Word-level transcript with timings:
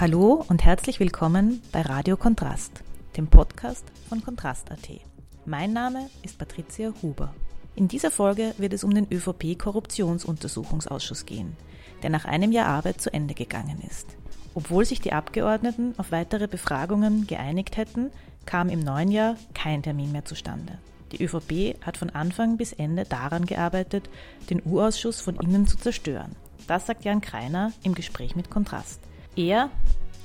Hallo 0.00 0.44
und 0.48 0.64
herzlich 0.64 1.00
willkommen 1.00 1.60
bei 1.72 1.82
Radio 1.82 2.16
Kontrast, 2.16 2.84
dem 3.16 3.26
Podcast 3.26 3.84
von 4.08 4.22
Kontrast.at. 4.22 5.00
Mein 5.44 5.72
Name 5.72 6.08
ist 6.22 6.38
Patricia 6.38 6.92
Huber. 7.02 7.34
In 7.74 7.88
dieser 7.88 8.12
Folge 8.12 8.54
wird 8.58 8.74
es 8.74 8.84
um 8.84 8.94
den 8.94 9.10
ÖVP-Korruptionsuntersuchungsausschuss 9.10 11.26
gehen, 11.26 11.56
der 12.04 12.10
nach 12.10 12.26
einem 12.26 12.52
Jahr 12.52 12.68
Arbeit 12.68 13.00
zu 13.00 13.12
Ende 13.12 13.34
gegangen 13.34 13.82
ist. 13.90 14.06
Obwohl 14.54 14.84
sich 14.84 15.00
die 15.00 15.12
Abgeordneten 15.12 15.94
auf 15.96 16.12
weitere 16.12 16.46
Befragungen 16.46 17.26
geeinigt 17.26 17.76
hätten, 17.76 18.12
kam 18.46 18.68
im 18.68 18.78
neuen 18.78 19.10
Jahr 19.10 19.34
kein 19.52 19.82
Termin 19.82 20.12
mehr 20.12 20.24
zustande. 20.24 20.78
Die 21.10 21.24
ÖVP 21.24 21.84
hat 21.84 21.96
von 21.96 22.10
Anfang 22.10 22.56
bis 22.56 22.72
Ende 22.72 23.04
daran 23.04 23.46
gearbeitet, 23.46 24.08
den 24.48 24.62
U-Ausschuss 24.64 25.20
von 25.20 25.34
innen 25.40 25.66
zu 25.66 25.76
zerstören. 25.76 26.36
Das 26.68 26.86
sagt 26.86 27.04
Jan 27.04 27.20
Kreiner 27.20 27.72
im 27.82 27.96
Gespräch 27.96 28.36
mit 28.36 28.48
Kontrast. 28.48 29.00
Er 29.38 29.70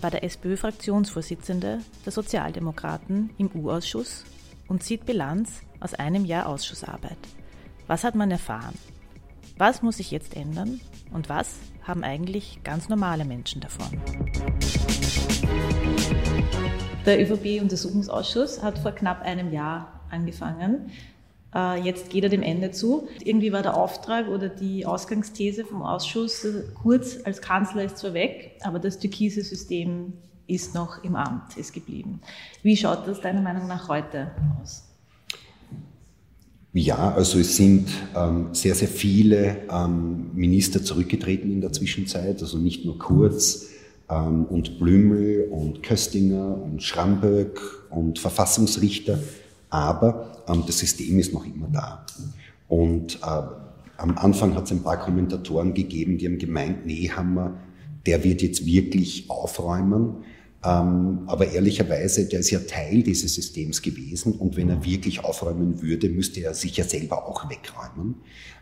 war 0.01 0.09
der 0.09 0.23
SPÖ-Fraktionsvorsitzende 0.23 1.81
der 2.03 2.11
Sozialdemokraten 2.11 3.29
im 3.37 3.51
U-Ausschuss 3.53 4.25
und 4.67 4.81
zieht 4.81 5.05
Bilanz 5.05 5.61
aus 5.79 5.93
einem 5.93 6.25
Jahr 6.25 6.47
Ausschussarbeit. 6.47 7.19
Was 7.85 8.03
hat 8.03 8.15
man 8.15 8.31
erfahren? 8.31 8.73
Was 9.55 9.83
muss 9.83 9.97
sich 9.97 10.09
jetzt 10.09 10.35
ändern? 10.35 10.81
Und 11.11 11.29
was 11.29 11.59
haben 11.83 12.03
eigentlich 12.03 12.61
ganz 12.63 12.89
normale 12.89 13.23
Menschen 13.23 13.61
davon? 13.61 14.01
Der 17.05 17.21
ÖVP-Untersuchungsausschuss 17.21 18.63
hat 18.63 18.79
vor 18.79 18.93
knapp 18.93 19.21
einem 19.21 19.53
Jahr 19.53 20.01
angefangen. 20.09 20.89
Äh, 21.53 21.81
jetzt 21.81 22.09
geht 22.09 22.23
er 22.23 22.29
dem 22.29 22.41
Ende 22.41 22.71
zu. 22.71 23.07
Irgendwie 23.23 23.51
war 23.51 23.61
der 23.61 23.77
Auftrag 23.77 24.27
oder 24.29 24.49
die 24.49 24.85
Ausgangsthese 24.85 25.65
vom 25.65 25.81
Ausschuss, 25.81 26.43
äh, 26.45 26.63
Kurz 26.81 27.17
als 27.23 27.41
Kanzler 27.41 27.85
ist 27.85 27.97
zwar 27.97 28.13
weg, 28.13 28.59
aber 28.61 28.79
das 28.79 28.99
türkise 28.99 29.43
System 29.43 30.13
ist 30.47 30.75
noch 30.75 31.03
im 31.03 31.15
Amt, 31.15 31.57
ist 31.57 31.73
geblieben. 31.73 32.21
Wie 32.61 32.75
schaut 32.75 33.07
das 33.07 33.21
deiner 33.21 33.41
Meinung 33.41 33.67
nach 33.67 33.87
heute 33.87 34.31
aus? 34.61 34.83
Ja, 36.73 37.13
also 37.13 37.37
es 37.37 37.55
sind 37.55 37.87
ähm, 38.15 38.47
sehr, 38.51 38.73
sehr 38.73 38.87
viele 38.87 39.57
ähm, 39.69 40.31
Minister 40.33 40.83
zurückgetreten 40.83 41.51
in 41.51 41.61
der 41.61 41.71
Zwischenzeit, 41.71 42.41
also 42.41 42.57
nicht 42.57 42.83
nur 42.83 42.97
Kurz 42.97 43.67
ähm, 44.09 44.45
und 44.45 44.79
Blümel 44.79 45.49
und 45.51 45.83
Köstinger 45.83 46.59
und 46.63 46.81
Schramböck 46.81 47.59
und 47.91 48.17
Verfassungsrichter, 48.17 49.19
aber 49.73 50.43
ähm, 50.47 50.63
das 50.67 50.77
System 50.77 51.17
ist 51.17 51.33
noch 51.33 51.45
immer 51.45 51.67
da. 51.67 52.05
Und 52.67 53.15
äh, 53.15 53.41
am 53.97 54.17
Anfang 54.17 54.53
hat 54.55 54.65
es 54.65 54.71
ein 54.71 54.83
paar 54.83 54.99
Kommentatoren 54.99 55.73
gegeben, 55.73 56.19
die 56.19 56.27
haben 56.27 56.37
gemeint, 56.37 56.85
nee, 56.85 57.09
wir, 57.09 57.57
der 58.05 58.23
wird 58.23 58.43
jetzt 58.43 58.67
wirklich 58.67 59.31
aufräumen. 59.31 60.17
Ähm, 60.63 61.23
aber 61.25 61.51
ehrlicherweise, 61.51 62.27
der 62.27 62.41
ist 62.41 62.51
ja 62.51 62.59
Teil 62.59 63.01
dieses 63.01 63.33
Systems 63.33 63.81
gewesen 63.81 64.33
und 64.33 64.55
wenn 64.57 64.69
er 64.69 64.85
wirklich 64.85 65.23
aufräumen 65.23 65.81
würde, 65.81 66.07
müsste 66.07 66.41
er 66.41 66.53
sich 66.53 66.77
ja 66.77 66.83
selber 66.83 67.27
auch 67.27 67.49
wegräumen. 67.49 68.15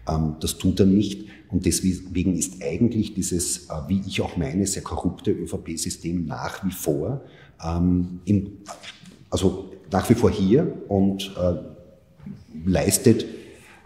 Ähm, 0.08 0.38
das 0.40 0.58
tut 0.58 0.80
er 0.80 0.86
nicht 0.86 1.26
und 1.50 1.66
deswegen 1.66 2.38
ist 2.38 2.64
eigentlich 2.64 3.14
dieses, 3.14 3.70
äh, 3.70 3.74
wie 3.90 4.02
ich 4.08 4.22
auch 4.22 4.38
meine, 4.38 4.66
sehr 4.66 4.82
korrupte 4.82 5.32
ÖVP-System 5.32 6.26
nach 6.26 6.66
wie 6.66 6.72
vor 6.72 7.22
ähm, 7.64 8.22
im, 8.26 8.60
also 9.30 9.71
nach 9.92 10.10
wie 10.10 10.16
vor 10.16 10.32
hier 10.32 10.82
und 10.88 11.36
äh, 11.38 11.56
leistet 12.66 13.26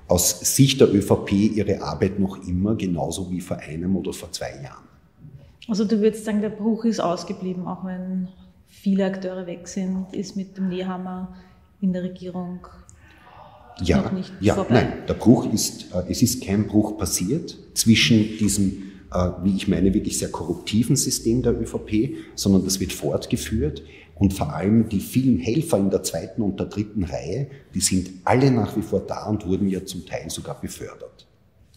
aus 0.07 0.55
Sicht 0.55 0.81
der 0.81 0.93
ÖVP 0.93 1.31
ihre 1.31 1.81
Arbeit 1.81 2.19
noch 2.19 2.47
immer 2.47 2.75
genauso 2.75 3.31
wie 3.31 3.41
vor 3.41 3.57
einem 3.57 3.95
oder 3.95 4.13
vor 4.13 4.31
zwei 4.31 4.51
Jahren. 4.63 4.85
Also 5.67 5.83
du 5.83 5.99
würdest 5.99 6.25
sagen, 6.25 6.41
der 6.41 6.49
Bruch 6.49 6.85
ist 6.85 6.99
ausgeblieben, 6.99 7.65
auch 7.67 7.83
wenn 7.85 8.27
viele 8.67 9.05
Akteure 9.05 9.47
weg 9.47 9.67
sind, 9.67 10.13
ist 10.13 10.35
mit 10.35 10.57
dem 10.57 10.69
Nehammer 10.69 11.35
in 11.81 11.91
der 11.91 12.03
Regierung 12.03 12.67
ja, 13.81 14.03
noch 14.03 14.11
nicht 14.11 14.31
ja, 14.39 14.53
vorbei. 14.53 14.83
Nein, 14.83 14.93
der 15.07 15.15
Bruch 15.15 15.51
ist, 15.51 15.93
äh, 15.93 16.03
es 16.09 16.21
ist 16.21 16.43
kein 16.43 16.67
Bruch 16.67 16.97
passiert 16.97 17.57
zwischen 17.73 18.37
diesem 18.37 18.83
äh, 19.11 19.31
wie 19.43 19.55
ich 19.55 19.67
meine, 19.67 19.93
wirklich 19.93 20.17
sehr 20.17 20.29
korruptiven 20.29 20.95
System 20.95 21.41
der 21.41 21.59
ÖVP, 21.59 22.15
sondern 22.35 22.63
das 22.63 22.79
wird 22.79 22.93
fortgeführt. 22.93 23.81
Und 24.15 24.33
vor 24.33 24.53
allem 24.53 24.89
die 24.89 25.01
vielen 25.01 25.37
Helfer 25.37 25.77
in 25.77 25.89
der 25.89 26.03
zweiten 26.03 26.41
und 26.41 26.57
der 26.59 26.67
dritten 26.67 27.03
Reihe, 27.03 27.47
die 27.73 27.81
sind 27.81 28.09
alle 28.23 28.49
nach 28.49 28.77
wie 28.77 28.81
vor 28.81 29.01
da 29.01 29.27
und 29.27 29.45
wurden 29.45 29.67
ja 29.67 29.83
zum 29.85 30.05
Teil 30.05 30.29
sogar 30.29 30.59
befördert. 30.59 31.27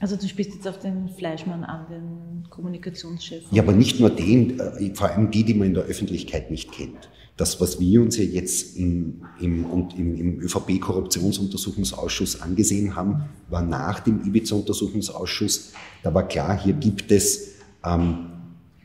Also 0.00 0.14
du 0.14 0.28
spielst 0.28 0.54
jetzt 0.54 0.68
auf 0.68 0.78
den 0.78 1.08
Fleischmann 1.08 1.64
an, 1.64 1.86
den 1.90 2.48
Kommunikationschef. 2.48 3.42
Ja, 3.50 3.64
aber 3.64 3.72
nicht 3.72 3.98
nur 3.98 4.10
den, 4.10 4.60
äh, 4.60 4.94
vor 4.94 5.08
allem 5.08 5.32
die, 5.32 5.42
die 5.42 5.54
man 5.54 5.66
in 5.68 5.74
der 5.74 5.82
Öffentlichkeit 5.84 6.52
nicht 6.52 6.70
kennt. 6.70 7.10
Das, 7.36 7.60
was 7.60 7.80
wir 7.80 8.02
uns 8.02 8.16
ja 8.16 8.22
jetzt 8.24 8.76
im, 8.76 9.24
im, 9.40 9.66
im, 9.96 10.14
im 10.14 10.38
ÖVP-Korruptionsuntersuchungsausschuss 10.40 12.40
angesehen 12.40 12.94
haben, 12.94 13.24
war 13.48 13.62
nach 13.62 13.98
dem 14.00 14.24
Ibiza-Untersuchungsausschuss. 14.24 15.72
Da 16.04 16.14
war 16.14 16.28
klar, 16.28 16.56
hier 16.60 16.74
gibt 16.74 17.10
es 17.10 17.56
ähm, 17.84 18.37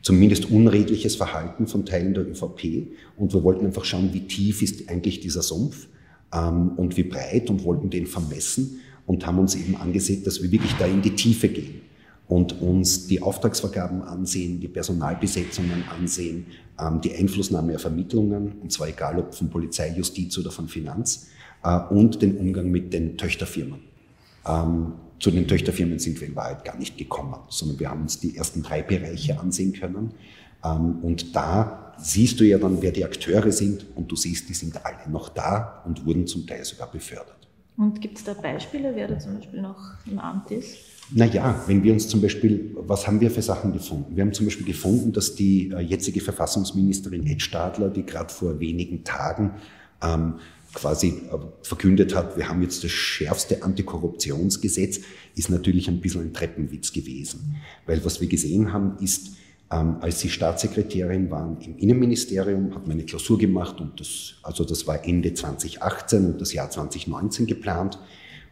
zumindest 0.04 0.50
unredliches 0.50 1.16
Verhalten 1.16 1.66
von 1.66 1.86
Teilen 1.86 2.14
der 2.14 2.28
ÖVP. 2.28 2.88
Und 3.16 3.32
wir 3.32 3.42
wollten 3.42 3.64
einfach 3.64 3.86
schauen, 3.86 4.10
wie 4.12 4.28
tief 4.28 4.62
ist 4.62 4.88
eigentlich 4.88 5.20
dieser 5.20 5.42
Sumpf 5.42 5.88
ähm, 6.32 6.72
und 6.76 6.96
wie 6.96 7.04
breit 7.04 7.48
und 7.48 7.64
wollten 7.64 7.88
den 7.88 8.06
vermessen 8.06 8.80
und 9.06 9.26
haben 9.26 9.38
uns 9.38 9.56
eben 9.56 9.76
angesehen, 9.76 10.22
dass 10.22 10.42
wir 10.42 10.52
wirklich 10.52 10.74
da 10.78 10.86
in 10.86 11.00
die 11.00 11.16
Tiefe 11.16 11.48
gehen 11.48 11.80
und 12.28 12.60
uns 12.60 13.06
die 13.06 13.22
Auftragsvergaben 13.22 14.02
ansehen, 14.02 14.60
die 14.60 14.68
Personalbesetzungen 14.68 15.84
ansehen, 15.88 16.46
ähm, 16.78 17.00
die 17.00 17.14
Einflussnahme 17.14 17.72
der 17.72 17.80
Vermittlungen, 17.80 18.52
und 18.60 18.70
zwar 18.70 18.88
egal 18.88 19.18
ob 19.18 19.34
von 19.34 19.48
Polizei, 19.48 19.94
Justiz 19.96 20.36
oder 20.36 20.50
von 20.50 20.68
Finanz, 20.68 21.28
äh, 21.62 21.78
und 21.78 22.20
den 22.20 22.36
Umgang 22.36 22.70
mit 22.70 22.92
den 22.92 23.16
Töchterfirmen. 23.16 23.80
Ähm, 24.46 24.92
zu 25.18 25.30
den 25.30 25.46
Töchterfirmen 25.48 25.98
sind 25.98 26.20
wir 26.20 26.28
in 26.28 26.36
Wahrheit 26.36 26.64
gar 26.64 26.76
nicht 26.76 26.98
gekommen, 26.98 27.36
sondern 27.48 27.80
wir 27.80 27.90
haben 27.90 28.02
uns 28.02 28.20
die 28.20 28.36
ersten 28.36 28.62
drei 28.62 28.82
Bereiche 28.82 29.38
ansehen 29.38 29.72
können. 29.72 30.12
Ähm, 30.64 30.98
und 31.02 31.34
da 31.34 31.94
siehst 31.98 32.40
du 32.40 32.44
ja 32.44 32.58
dann, 32.58 32.82
wer 32.82 32.90
die 32.90 33.04
Akteure 33.04 33.52
sind, 33.52 33.86
und 33.94 34.10
du 34.10 34.16
siehst, 34.16 34.48
die 34.48 34.54
sind 34.54 34.84
alle 34.84 35.10
noch 35.10 35.28
da 35.28 35.82
und 35.86 36.04
wurden 36.04 36.26
zum 36.26 36.46
Teil 36.46 36.64
sogar 36.64 36.90
befördert. 36.90 37.44
Und 37.76 38.00
gibt 38.00 38.18
es 38.18 38.24
da 38.24 38.34
Beispiele, 38.34 38.92
wer 38.94 39.08
da 39.08 39.18
zum 39.18 39.36
Beispiel 39.36 39.60
noch 39.60 39.94
im 40.06 40.18
Amt 40.18 40.50
ist? 40.50 40.76
Naja, 41.10 41.62
wenn 41.66 41.82
wir 41.82 41.92
uns 41.92 42.08
zum 42.08 42.22
Beispiel, 42.22 42.74
was 42.78 43.06
haben 43.06 43.20
wir 43.20 43.30
für 43.30 43.42
Sachen 43.42 43.72
gefunden? 43.72 44.16
Wir 44.16 44.22
haben 44.22 44.32
zum 44.32 44.46
Beispiel 44.46 44.66
gefunden, 44.66 45.12
dass 45.12 45.34
die 45.34 45.70
äh, 45.70 45.80
jetzige 45.80 46.20
Verfassungsministerin 46.20 47.26
Ed 47.26 47.42
Stadler, 47.42 47.90
die 47.90 48.06
gerade 48.06 48.32
vor 48.32 48.58
wenigen 48.60 49.04
Tagen 49.04 49.52
ähm, 50.02 50.36
quasi 50.74 51.08
äh, 51.08 51.38
verkündet 51.62 52.14
hat, 52.14 52.36
wir 52.36 52.48
haben 52.48 52.62
jetzt 52.62 52.84
das 52.84 52.90
schärfste 52.90 53.62
Antikorruptionsgesetz, 53.62 55.00
ist 55.34 55.50
natürlich 55.50 55.88
ein 55.88 56.00
bisschen 56.00 56.22
ein 56.22 56.32
Treppenwitz 56.32 56.92
gewesen. 56.92 57.56
Weil 57.86 58.04
was 58.04 58.20
wir 58.20 58.28
gesehen 58.28 58.72
haben, 58.72 58.98
ist, 59.00 59.32
ähm, 59.70 59.96
als 60.00 60.20
sie 60.20 60.28
Staatssekretärin 60.28 61.30
waren 61.30 61.60
im 61.60 61.78
Innenministerium, 61.78 62.74
hat 62.74 62.86
man 62.86 62.92
eine 62.92 63.04
Klausur 63.04 63.38
gemacht 63.38 63.80
und 63.80 63.98
das, 63.98 64.34
also 64.42 64.64
das 64.64 64.86
war 64.86 65.04
Ende 65.06 65.32
2018 65.32 66.26
und 66.26 66.40
das 66.40 66.52
Jahr 66.52 66.70
2019 66.70 67.46
geplant. 67.46 67.98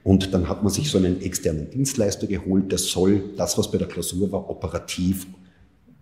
Und 0.05 0.35
dann 0.35 0.49
hat 0.49 0.65
man 0.65 0.73
sich 0.73 0.91
so 0.91 0.99
einen 0.99 1.21
externen 1.21 1.71
Dienstleister 1.71 2.27
geholt, 2.27 2.73
der 2.73 2.79
soll 2.79 3.31
das, 3.37 3.57
was 3.57 3.71
bei 3.71 3.79
der 3.79 3.87
Klausur 3.87 4.33
war, 4.33 4.51
operativ 4.51 5.27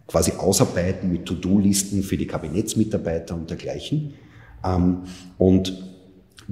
quasi 0.07 0.33
ausarbeiten 0.33 1.13
mit 1.13 1.27
To-Do-Listen 1.27 2.03
für 2.03 2.17
die 2.17 2.27
Kabinettsmitarbeiter 2.27 3.35
und 3.35 3.51
dergleichen. 3.51 4.15
Ähm, 4.65 5.03
und 5.39 5.90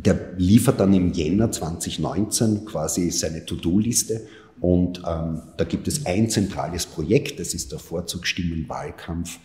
der 0.04 0.34
liefert 0.36 0.80
dann 0.80 0.92
im 0.94 1.12
Jänner 1.12 1.50
2019 1.50 2.64
quasi 2.64 3.10
seine 3.10 3.44
To-Do-Liste 3.44 4.26
und 4.60 5.02
ähm, 5.06 5.42
da 5.56 5.64
gibt 5.64 5.88
es 5.88 6.06
ein 6.06 6.30
zentrales 6.30 6.86
Projekt, 6.86 7.40
das 7.40 7.54
ist 7.54 7.72
der 7.72 7.78
Vorzugsstimmenwahlkampf 7.78 9.38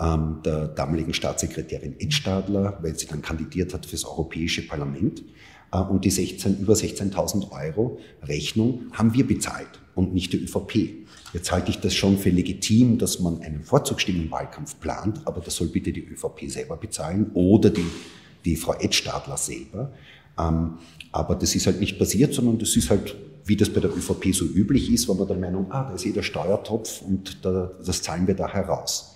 ähm, 0.00 0.40
der 0.44 0.68
damaligen 0.68 1.14
Staatssekretärin 1.14 1.96
Ed 1.98 2.12
Stadler, 2.12 2.78
weil 2.82 2.96
sie 2.96 3.06
dann 3.06 3.22
kandidiert 3.22 3.74
hat 3.74 3.86
fürs 3.86 4.04
Europäische 4.04 4.66
Parlament. 4.66 5.22
Äh, 5.72 5.78
und 5.78 6.04
die 6.04 6.10
16, 6.10 6.60
über 6.60 6.74
16.000 6.74 7.50
Euro 7.50 7.98
Rechnung 8.22 8.86
haben 8.92 9.14
wir 9.14 9.26
bezahlt 9.26 9.80
und 9.94 10.14
nicht 10.14 10.32
die 10.32 10.38
ÖVP. 10.38 11.06
Jetzt 11.32 11.52
halte 11.52 11.70
ich 11.70 11.80
das 11.80 11.94
schon 11.94 12.18
für 12.18 12.30
legitim, 12.30 12.98
dass 12.98 13.20
man 13.20 13.42
einen 13.42 13.62
Vorzugsstimmenwahlkampf 13.62 14.78
plant, 14.80 15.20
aber 15.26 15.40
das 15.40 15.56
soll 15.56 15.68
bitte 15.68 15.92
die 15.92 16.04
ÖVP 16.04 16.48
selber 16.48 16.76
bezahlen 16.76 17.30
oder 17.34 17.70
die, 17.70 17.84
die 18.44 18.56
Frau 18.56 18.74
Ed 18.74 18.94
Stadler 18.94 19.36
selber. 19.36 19.92
Ähm, 20.38 20.78
aber 21.12 21.34
das 21.34 21.54
ist 21.54 21.66
halt 21.66 21.80
nicht 21.80 21.98
passiert, 21.98 22.34
sondern 22.34 22.58
das 22.58 22.76
ist 22.76 22.90
halt, 22.90 23.16
wie 23.44 23.56
das 23.56 23.70
bei 23.70 23.80
der 23.80 23.90
ÖVP 23.90 24.34
so 24.34 24.44
üblich 24.44 24.92
ist, 24.92 25.08
war 25.08 25.16
man 25.16 25.26
der 25.26 25.36
Meinung, 25.36 25.70
ah, 25.70 25.88
da 25.88 25.94
ist 25.94 26.06
eh 26.06 26.12
der 26.12 26.22
Steuertopf 26.22 27.02
und 27.02 27.44
da, 27.44 27.70
das 27.84 28.02
zahlen 28.02 28.26
wir 28.26 28.34
da 28.34 28.48
heraus. 28.52 29.14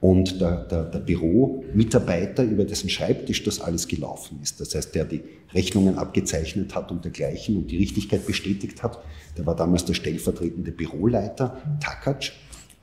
Und 0.00 0.40
der, 0.40 0.64
der, 0.64 0.84
der 0.84 0.98
Büromitarbeiter, 0.98 2.44
über 2.44 2.64
dessen 2.64 2.90
Schreibtisch 2.90 3.42
das 3.44 3.60
alles 3.60 3.88
gelaufen 3.88 4.40
ist, 4.42 4.60
das 4.60 4.74
heißt, 4.74 4.94
der 4.94 5.06
die 5.06 5.22
Rechnungen 5.54 5.96
abgezeichnet 5.96 6.74
hat 6.74 6.90
und 6.90 7.04
dergleichen 7.04 7.56
und 7.56 7.70
die 7.70 7.78
Richtigkeit 7.78 8.26
bestätigt 8.26 8.82
hat, 8.82 9.02
der 9.38 9.46
war 9.46 9.56
damals 9.56 9.84
der 9.84 9.94
stellvertretende 9.94 10.72
Büroleiter, 10.72 11.78
Takac. 11.80 12.32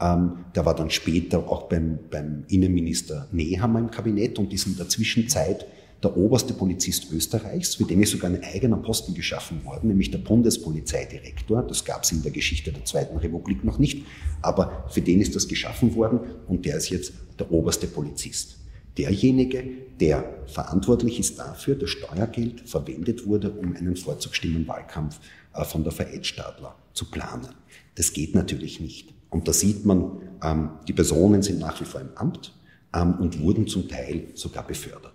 Ähm, 0.01 0.45
der 0.56 0.65
war 0.65 0.75
dann 0.75 0.89
später 0.89 1.47
auch 1.47 1.69
beim, 1.69 2.00
beim 2.09 2.45
Innenminister 2.47 3.27
Nehammer 3.31 3.79
im 3.79 3.91
Kabinett 3.91 4.39
und 4.39 4.51
ist 4.51 4.65
in 4.65 4.75
der 4.75 4.89
Zwischenzeit 4.89 5.68
der 6.03 6.17
oberste 6.17 6.53
Polizist 6.53 7.11
Österreichs, 7.11 7.75
für 7.75 7.85
den 7.85 8.01
ist 8.01 8.11
sogar 8.11 8.29
ein 8.29 8.44
eigener 8.44 8.77
Posten 8.77 9.13
geschaffen 9.13 9.63
worden, 9.63 9.88
nämlich 9.88 10.11
der 10.11 10.17
Bundespolizeidirektor. 10.17 11.63
Das 11.63 11.85
gab 11.85 12.03
es 12.03 12.11
in 12.11 12.21
der 12.21 12.31
Geschichte 12.31 12.71
der 12.71 12.83
Zweiten 12.83 13.17
Republik 13.17 13.63
noch 13.63 13.79
nicht, 13.79 14.05
aber 14.41 14.85
für 14.89 15.01
den 15.01 15.21
ist 15.21 15.35
das 15.35 15.47
geschaffen 15.47 15.95
worden 15.95 16.19
und 16.47 16.65
der 16.65 16.77
ist 16.77 16.89
jetzt 16.89 17.13
der 17.39 17.51
oberste 17.51 17.88
Polizist. 17.88 18.57
Derjenige, 18.97 19.63
der 20.00 20.44
verantwortlich 20.45 21.19
ist 21.19 21.39
dafür, 21.39 21.75
dass 21.75 21.89
Steuergeld 21.89 22.67
verwendet 22.69 23.25
wurde, 23.25 23.51
um 23.51 23.75
einen 23.75 23.95
Vorzugsstimmenwahlkampf 23.95 25.19
äh, 25.55 25.63
von 25.63 25.83
der 25.83 25.94
Vered 25.94 26.25
Stadler 26.25 26.75
zu 26.94 27.09
planen. 27.09 27.50
Das 27.95 28.13
geht 28.13 28.35
natürlich 28.35 28.79
nicht. 28.79 29.13
Und 29.29 29.47
da 29.47 29.53
sieht 29.53 29.85
man, 29.85 30.21
ähm, 30.44 30.69
die 30.88 30.94
Personen 30.94 31.41
sind 31.41 31.59
nach 31.59 31.79
wie 31.81 31.85
vor 31.85 32.01
im 32.01 32.15
Amt 32.15 32.53
ähm, 32.94 33.15
und 33.19 33.39
wurden 33.41 33.67
zum 33.67 33.88
Teil 33.88 34.27
sogar 34.35 34.67
befördert. 34.67 35.12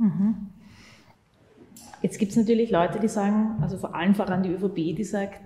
Mhm. 0.00 0.34
Jetzt 2.02 2.18
gibt 2.18 2.30
es 2.32 2.38
natürlich 2.38 2.70
Leute, 2.70 2.98
die 2.98 3.08
sagen, 3.08 3.58
also 3.60 3.76
vor 3.76 3.94
allem 3.94 4.14
voran 4.14 4.42
die 4.42 4.48
ÖVP, 4.48 4.96
die 4.96 5.04
sagt, 5.04 5.40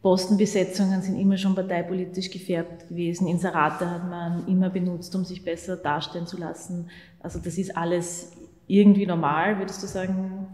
Postenbesetzungen 0.00 1.02
sind 1.02 1.18
immer 1.18 1.36
schon 1.36 1.54
parteipolitisch 1.54 2.30
gefärbt 2.30 2.88
gewesen. 2.88 3.26
Inserate 3.26 3.90
hat 3.90 4.08
man 4.08 4.46
immer 4.48 4.70
benutzt, 4.70 5.14
um 5.14 5.24
sich 5.24 5.44
besser 5.44 5.76
darstellen 5.76 6.26
zu 6.26 6.38
lassen. 6.38 6.90
Also 7.20 7.38
das 7.38 7.56
ist 7.56 7.76
alles 7.76 8.32
irgendwie 8.66 9.06
normal. 9.06 9.58
Würdest 9.58 9.82
du 9.82 9.86
sagen, 9.86 10.46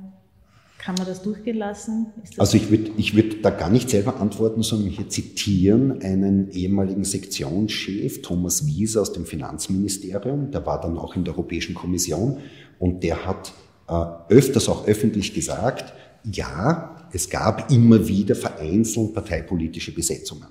kann 0.78 0.94
man 0.94 1.06
das 1.06 1.22
durchgehen 1.22 1.58
lassen? 1.58 2.06
Das 2.20 2.38
also 2.38 2.56
ich 2.56 2.70
würde 2.70 2.92
ich 2.96 3.14
würd 3.14 3.44
da 3.44 3.50
gar 3.50 3.70
nicht 3.70 3.90
selber 3.90 4.20
antworten, 4.20 4.62
sondern 4.62 4.88
hier 4.88 5.08
zitieren 5.08 6.00
einen 6.00 6.50
ehemaligen 6.50 7.04
Sektionschef, 7.04 8.22
Thomas 8.22 8.66
Wieser 8.66 9.02
aus 9.02 9.12
dem 9.12 9.26
Finanzministerium, 9.26 10.50
der 10.52 10.64
war 10.64 10.80
dann 10.80 10.96
auch 10.96 11.16
in 11.16 11.24
der 11.24 11.34
Europäischen 11.34 11.74
Kommission 11.74 12.38
und 12.80 13.04
der 13.04 13.24
hat 13.24 13.52
äh, 13.88 14.34
öfters 14.34 14.68
auch 14.68 14.88
öffentlich 14.88 15.32
gesagt, 15.32 15.92
ja, 16.24 16.96
es 17.12 17.30
gab 17.30 17.70
immer 17.70 18.08
wieder 18.08 18.34
vereinzelt 18.34 19.14
parteipolitische 19.14 19.94
Besetzungen. 19.94 20.48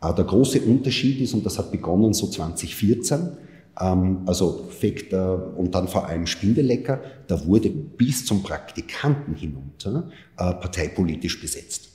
Äh, 0.00 0.14
der 0.14 0.24
große 0.24 0.62
Unterschied 0.62 1.20
ist, 1.20 1.34
und 1.34 1.44
das 1.44 1.58
hat 1.58 1.70
begonnen 1.70 2.14
so 2.14 2.28
2014, 2.28 3.36
ähm, 3.80 4.20
also 4.26 4.68
Fekter 4.70 5.56
und 5.56 5.74
dann 5.74 5.88
vor 5.88 6.06
allem 6.06 6.26
Spindelecker, 6.26 7.00
da 7.26 7.44
wurde 7.44 7.68
bis 7.68 8.24
zum 8.24 8.42
Praktikanten 8.42 9.34
hinunter 9.34 10.08
äh, 10.38 10.52
parteipolitisch 10.54 11.40
besetzt. 11.40 11.88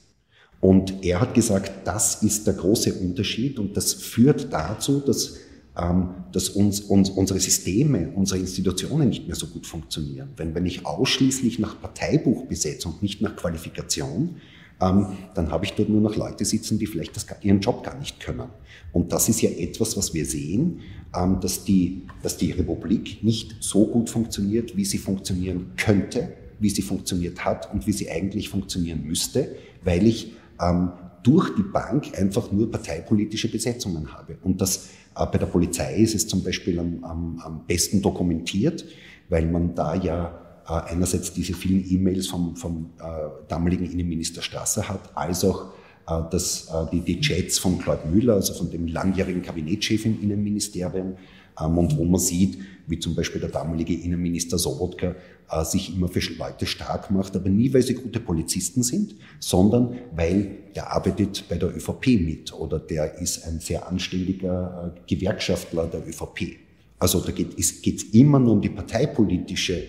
Und 0.60 1.04
er 1.04 1.22
hat 1.22 1.34
gesagt, 1.34 1.72
das 1.86 2.22
ist 2.22 2.46
der 2.46 2.54
große 2.54 2.94
Unterschied 2.94 3.58
und 3.58 3.76
das 3.76 3.94
führt 3.94 4.52
dazu, 4.54 5.00
dass 5.00 5.38
dass 5.74 6.50
uns, 6.50 6.82
uns, 6.82 7.10
unsere 7.10 7.40
Systeme, 7.40 8.12
unsere 8.14 8.40
Institutionen 8.42 9.08
nicht 9.08 9.28
mehr 9.28 9.38
so 9.38 9.48
gut 9.48 9.66
funktionieren. 9.66 10.30
Wenn, 10.36 10.54
wenn 10.54 10.66
ich 10.66 10.86
ausschließlich 10.86 11.60
nach 11.60 11.80
Parteibuch 11.80 12.46
besetze 12.46 12.90
und 12.90 13.02
nicht 13.02 13.22
nach 13.22 13.38
Qualifikation, 13.38 14.36
ähm, 14.82 15.08
dann 15.36 15.52
habe 15.52 15.66
ich 15.66 15.74
dort 15.74 15.90
nur 15.90 16.02
noch 16.02 16.16
Leute 16.16 16.44
sitzen, 16.44 16.80
die 16.80 16.88
vielleicht 16.88 17.16
das, 17.16 17.26
ihren 17.42 17.62
Job 17.62 17.84
gar 17.84 17.98
nicht 17.98 18.20
können. 18.20 18.50
Und 18.92 19.14
das 19.14 19.30
ist 19.30 19.42
ja 19.42 19.50
etwas, 19.50 19.96
was 19.96 20.14
wir 20.14 20.26
sehen, 20.26 20.82
ähm, 21.16 21.40
dass, 21.40 21.64
die, 21.64 22.04
dass 22.24 22.38
die 22.38 22.52
Republik 22.52 23.24
nicht 23.24 23.56
so 23.60 23.86
gut 23.86 24.10
funktioniert, 24.10 24.76
wie 24.76 24.86
sie 24.86 24.98
funktionieren 24.98 25.72
könnte, 25.78 26.34
wie 26.60 26.70
sie 26.70 26.82
funktioniert 26.82 27.46
hat 27.46 27.72
und 27.74 27.88
wie 27.88 27.92
sie 27.94 28.10
eigentlich 28.10 28.50
funktionieren 28.50 29.04
müsste, 29.06 29.56
weil 29.84 30.06
ich 30.08 30.34
ähm, 30.60 30.92
durch 31.24 31.56
die 31.56 31.64
Bank 31.64 32.18
einfach 32.18 32.52
nur 32.52 32.72
parteipolitische 32.72 33.50
Besetzungen 33.50 34.12
habe. 34.12 34.38
Und 34.42 34.60
das 34.60 34.90
bei 35.14 35.38
der 35.38 35.46
Polizei 35.46 35.96
ist 35.96 36.16
es 36.16 36.28
zum 36.28 36.44
Beispiel 36.44 36.80
am, 36.80 37.04
am, 37.04 37.40
am 37.44 37.66
besten 37.68 38.02
dokumentiert, 38.02 38.86
weil 39.30 39.46
man 39.46 39.76
da 39.76 39.96
ja 39.96 40.40
äh, 40.68 40.92
einerseits 40.92 41.34
diese 41.34 41.54
vielen 41.54 41.84
E-Mails 41.90 42.28
vom, 42.28 42.56
vom 42.56 42.92
äh, 43.00 43.04
damaligen 43.48 43.86
Innenminister 43.86 44.42
Strasser 44.42 44.88
hat, 44.88 45.16
als 45.16 45.44
auch 45.44 45.74
äh, 46.08 46.22
dass, 46.32 46.68
äh, 46.70 46.86
die, 46.92 47.02
die 47.02 47.20
Chats 47.20 47.60
von 47.60 47.80
Claude 47.80 48.08
Müller, 48.08 48.36
also 48.36 48.54
von 48.54 48.70
dem 48.70 48.88
langjährigen 48.88 49.42
Kabinettschef 49.42 50.06
im 50.06 50.22
Innenministerium, 50.22 51.16
und 51.56 51.98
wo 51.98 52.06
man 52.06 52.20
sieht, 52.20 52.58
wie 52.88 53.00
zum 53.00 53.16
Beispiel 53.16 53.42
der 53.42 53.50
damalige 53.50 53.94
Innenminister 53.94 54.58
Sobotka 54.58 55.16
äh, 55.50 55.66
sich 55.66 55.96
immer 55.96 56.08
für 56.08 56.22
Leute 56.34 56.66
stark 56.66 57.12
macht, 57.12 57.36
aber 57.36 57.50
nie, 57.50 57.74
weil 57.74 57.82
sie 57.82 57.94
gute 57.94 58.20
Polizisten 58.20 58.84
sind, 58.84 59.16
sondern 59.40 59.98
weil 60.16 60.58
der 60.76 60.92
arbeitet 60.92 61.46
bei 61.50 61.58
der 61.58 61.76
ÖVP 61.76 62.20
mit 62.20 62.54
oder 62.54 62.80
der 62.80 63.20
ist 63.20 63.46
ein 63.46 63.60
sehr 63.60 63.88
anständiger 63.88 64.94
äh, 64.96 65.16
Gewerkschaftler 65.16 65.88
der 65.88 66.08
ÖVP. 66.08 66.58
Also 67.00 67.20
da 67.20 67.32
geht 67.32 67.58
es 67.58 68.04
immer 68.14 68.40
nur 68.40 68.54
um 68.54 68.62
die 68.62 68.70
parteipolitische 68.70 69.84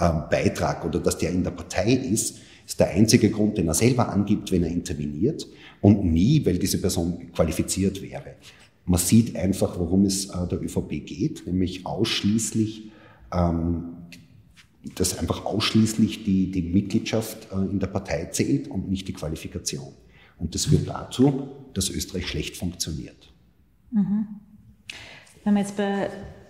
ähm, 0.00 0.22
Beitrag 0.30 0.84
oder 0.84 1.00
dass 1.00 1.18
der 1.18 1.30
in 1.30 1.42
der 1.42 1.52
Partei 1.52 1.92
ist, 1.92 2.38
ist 2.66 2.78
der 2.78 2.90
einzige 2.90 3.30
Grund, 3.30 3.58
den 3.58 3.68
er 3.68 3.74
selber 3.74 4.10
angibt, 4.10 4.52
wenn 4.52 4.62
er 4.62 4.70
interveniert 4.70 5.46
und 5.80 6.04
nie, 6.04 6.44
weil 6.44 6.58
diese 6.58 6.80
Person 6.80 7.32
qualifiziert 7.32 8.00
wäre. 8.00 8.36
Man 8.90 8.98
sieht 8.98 9.36
einfach, 9.36 9.78
worum 9.78 10.04
es 10.04 10.30
äh, 10.30 10.48
der 10.48 10.60
ÖVP 10.60 11.06
geht, 11.06 11.46
nämlich 11.46 11.86
ausschließlich, 11.86 12.90
ähm, 13.32 13.98
dass 14.96 15.16
einfach 15.16 15.44
ausschließlich 15.44 16.24
die, 16.24 16.50
die 16.50 16.62
Mitgliedschaft 16.62 17.52
äh, 17.52 17.70
in 17.70 17.78
der 17.78 17.86
Partei 17.86 18.24
zählt 18.32 18.66
und 18.66 18.90
nicht 18.90 19.06
die 19.06 19.12
Qualifikation. 19.12 19.92
Und 20.38 20.56
das 20.56 20.64
führt 20.64 20.88
dazu, 20.88 21.50
dass 21.72 21.88
Österreich 21.88 22.26
schlecht 22.26 22.56
funktioniert. 22.56 23.32
Mhm. 23.92 24.26
Wenn 25.44 25.54
wir 25.54 25.60
jetzt 25.60 25.76
bei 25.76 26.06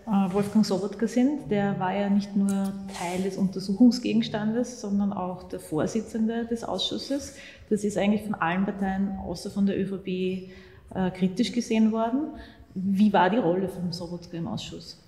äh, 0.07 0.33
Wolfgang 0.33 0.65
Sobotka 0.65 1.07
sind, 1.09 1.51
der 1.51 1.79
war 1.79 1.95
ja 1.95 2.09
nicht 2.09 2.35
nur 2.35 2.49
Teil 2.49 3.23
des 3.23 3.37
Untersuchungsgegenstandes, 3.37 4.81
sondern 4.81 5.13
auch 5.13 5.43
der 5.43 5.61
Vorsitzende 5.61 6.47
des 6.47 6.65
Ausschusses. 6.65 7.35
Das 7.69 7.85
ist 7.85 7.99
eigentlich 7.99 8.23
von 8.23 8.35
allen 8.35 8.65
Parteien 8.65 9.19
außer 9.19 9.51
von 9.51 9.67
der 9.67 9.79
ÖVP 9.79 10.49
äh, 10.95 11.11
kritisch 11.11 11.53
gesehen 11.53 11.93
worden. 11.93 12.35
Wie 12.75 13.13
war 13.13 13.31
die 13.31 13.39
Rolle 13.39 13.69
von 13.69 13.93
Sobotka 13.93 14.37
im 14.37 14.47
Ausschuss? 14.47 14.99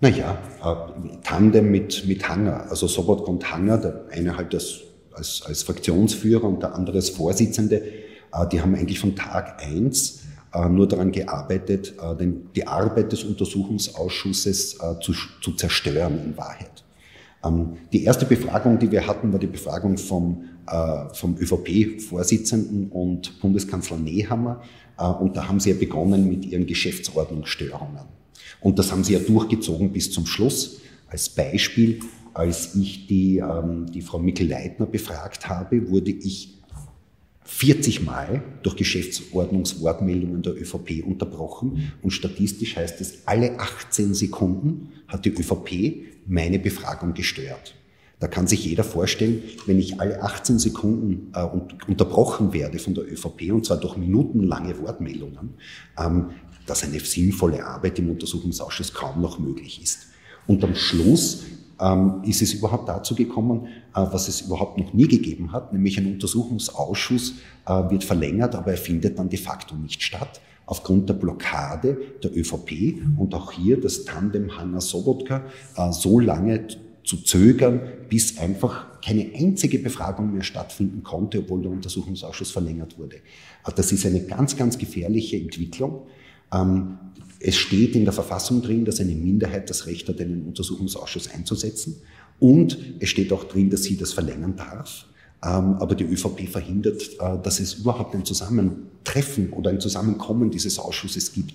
Naja, 0.00 0.36
äh, 0.62 1.16
Tandem 1.22 1.70
mit, 1.70 2.06
mit 2.06 2.28
Hanger, 2.28 2.66
also 2.68 2.86
Sobotka 2.86 3.30
und 3.30 3.50
Hanger, 3.50 3.78
der 3.78 4.06
eine 4.10 4.36
halt 4.36 4.54
als, 4.54 4.80
als, 5.12 5.42
als 5.46 5.62
Fraktionsführer 5.62 6.44
und 6.44 6.62
der 6.62 6.74
andere 6.74 6.96
als 6.96 7.10
Vorsitzende, 7.10 7.82
äh, 8.32 8.46
die 8.52 8.60
haben 8.60 8.74
eigentlich 8.74 9.00
von 9.00 9.16
Tag 9.16 9.62
eins 9.62 10.26
äh, 10.56 10.68
nur 10.68 10.88
daran 10.88 11.12
gearbeitet, 11.12 11.94
äh, 12.00 12.16
den, 12.16 12.50
die 12.54 12.66
Arbeit 12.66 13.12
des 13.12 13.24
Untersuchungsausschusses 13.24 14.74
äh, 14.74 15.00
zu, 15.00 15.12
zu 15.42 15.52
zerstören 15.52 16.18
in 16.24 16.36
Wahrheit. 16.36 16.84
Ähm, 17.44 17.76
die 17.92 18.04
erste 18.04 18.24
Befragung, 18.24 18.78
die 18.78 18.90
wir 18.90 19.06
hatten, 19.06 19.32
war 19.32 19.38
die 19.38 19.46
Befragung 19.46 19.98
vom, 19.98 20.44
vom 21.12 21.36
ÖVP-Vorsitzenden 21.38 22.88
und 22.90 23.40
Bundeskanzler 23.40 23.98
Nehammer. 23.98 24.62
Äh, 24.98 25.04
und 25.04 25.36
da 25.36 25.48
haben 25.48 25.60
sie 25.60 25.70
ja 25.70 25.76
begonnen 25.76 26.28
mit 26.28 26.44
ihren 26.44 26.66
Geschäftsordnungsstörungen. 26.66 28.04
Und 28.60 28.78
das 28.78 28.90
haben 28.90 29.04
sie 29.04 29.14
ja 29.14 29.18
durchgezogen 29.18 29.92
bis 29.92 30.10
zum 30.10 30.26
Schluss. 30.26 30.80
Als 31.08 31.28
Beispiel, 31.28 32.00
als 32.34 32.74
ich 32.74 33.06
die, 33.06 33.38
ähm, 33.38 33.86
die 33.92 34.02
Frau 34.02 34.18
Mikl-Leitner 34.18 34.86
befragt 34.86 35.48
habe, 35.48 35.88
wurde 35.90 36.10
ich 36.10 36.56
40 37.44 38.02
Mal 38.02 38.42
durch 38.62 38.76
Geschäftsordnungswortmeldungen 38.76 40.42
der 40.42 40.60
ÖVP 40.60 41.04
unterbrochen 41.06 41.92
und 42.02 42.10
statistisch 42.10 42.76
heißt 42.76 43.00
es, 43.00 43.26
alle 43.26 43.60
18 43.60 44.14
Sekunden 44.14 44.88
hat 45.06 45.24
die 45.24 45.30
ÖVP 45.30 46.04
meine 46.26 46.58
Befragung 46.58 47.14
gestört. 47.14 47.76
Da 48.18 48.28
kann 48.28 48.46
sich 48.46 48.64
jeder 48.64 48.84
vorstellen, 48.84 49.42
wenn 49.66 49.78
ich 49.78 50.00
alle 50.00 50.22
18 50.22 50.58
Sekunden 50.58 51.32
äh, 51.34 51.46
unterbrochen 51.86 52.52
werde 52.54 52.78
von 52.78 52.94
der 52.94 53.04
ÖVP, 53.04 53.52
und 53.52 53.66
zwar 53.66 53.76
durch 53.76 53.96
minutenlange 53.98 54.78
Wortmeldungen, 54.80 55.54
ähm, 55.98 56.30
dass 56.66 56.82
eine 56.82 56.98
sinnvolle 56.98 57.64
Arbeit 57.64 57.98
im 57.98 58.10
Untersuchungsausschuss 58.10 58.94
kaum 58.94 59.20
noch 59.20 59.38
möglich 59.38 59.82
ist. 59.82 60.06
Und 60.46 60.64
am 60.64 60.74
Schluss 60.74 61.44
ähm, 61.78 62.22
ist 62.24 62.40
es 62.40 62.54
überhaupt 62.54 62.88
dazu 62.88 63.14
gekommen, 63.14 63.66
äh, 63.94 64.00
was 64.10 64.28
es 64.28 64.40
überhaupt 64.42 64.78
noch 64.78 64.94
nie 64.94 65.08
gegeben 65.08 65.52
hat, 65.52 65.72
nämlich 65.72 65.98
ein 65.98 66.06
Untersuchungsausschuss 66.06 67.34
äh, 67.66 67.90
wird 67.90 68.04
verlängert, 68.04 68.54
aber 68.54 68.72
er 68.72 68.78
findet 68.78 69.18
dann 69.18 69.28
de 69.28 69.38
facto 69.38 69.74
nicht 69.74 70.02
statt 70.02 70.40
aufgrund 70.64 71.08
der 71.08 71.14
Blockade 71.14 71.96
der 72.22 72.36
ÖVP 72.36 73.00
und 73.18 73.34
auch 73.34 73.52
hier 73.52 73.80
das 73.80 74.04
Tandem 74.04 74.58
Hanna 74.58 74.80
Sobotka 74.80 75.44
äh, 75.76 75.92
so 75.92 76.18
lange 76.18 76.66
zu 77.06 77.18
zögern, 77.18 77.80
bis 78.08 78.36
einfach 78.38 79.00
keine 79.00 79.30
einzige 79.34 79.78
Befragung 79.78 80.34
mehr 80.34 80.42
stattfinden 80.42 81.02
konnte, 81.02 81.38
obwohl 81.38 81.62
der 81.62 81.70
Untersuchungsausschuss 81.70 82.50
verlängert 82.50 82.98
wurde. 82.98 83.16
Das 83.76 83.92
ist 83.92 84.04
eine 84.04 84.20
ganz, 84.24 84.56
ganz 84.56 84.76
gefährliche 84.76 85.36
Entwicklung. 85.36 86.06
Ähm, 86.52 86.98
es 87.38 87.56
steht 87.56 87.94
in 87.94 88.04
der 88.04 88.12
Verfassung 88.12 88.60
drin, 88.60 88.84
dass 88.84 89.00
eine 89.00 89.14
Minderheit 89.14 89.70
das 89.70 89.86
Recht 89.86 90.08
hat, 90.08 90.20
einen 90.20 90.46
Untersuchungsausschuss 90.46 91.30
einzusetzen. 91.32 91.96
Und 92.40 92.78
es 92.98 93.08
steht 93.08 93.32
auch 93.32 93.44
drin, 93.44 93.70
dass 93.70 93.84
sie 93.84 93.96
das 93.96 94.12
verlängern 94.12 94.56
darf. 94.56 95.06
Ähm, 95.44 95.76
aber 95.78 95.94
die 95.94 96.04
ÖVP 96.04 96.48
verhindert, 96.48 97.02
äh, 97.20 97.38
dass 97.42 97.60
es 97.60 97.74
überhaupt 97.74 98.14
ein 98.14 98.24
Zusammentreffen 98.24 99.52
oder 99.52 99.70
ein 99.70 99.80
Zusammenkommen 99.80 100.50
dieses 100.50 100.78
Ausschusses 100.78 101.32
gibt. 101.32 101.54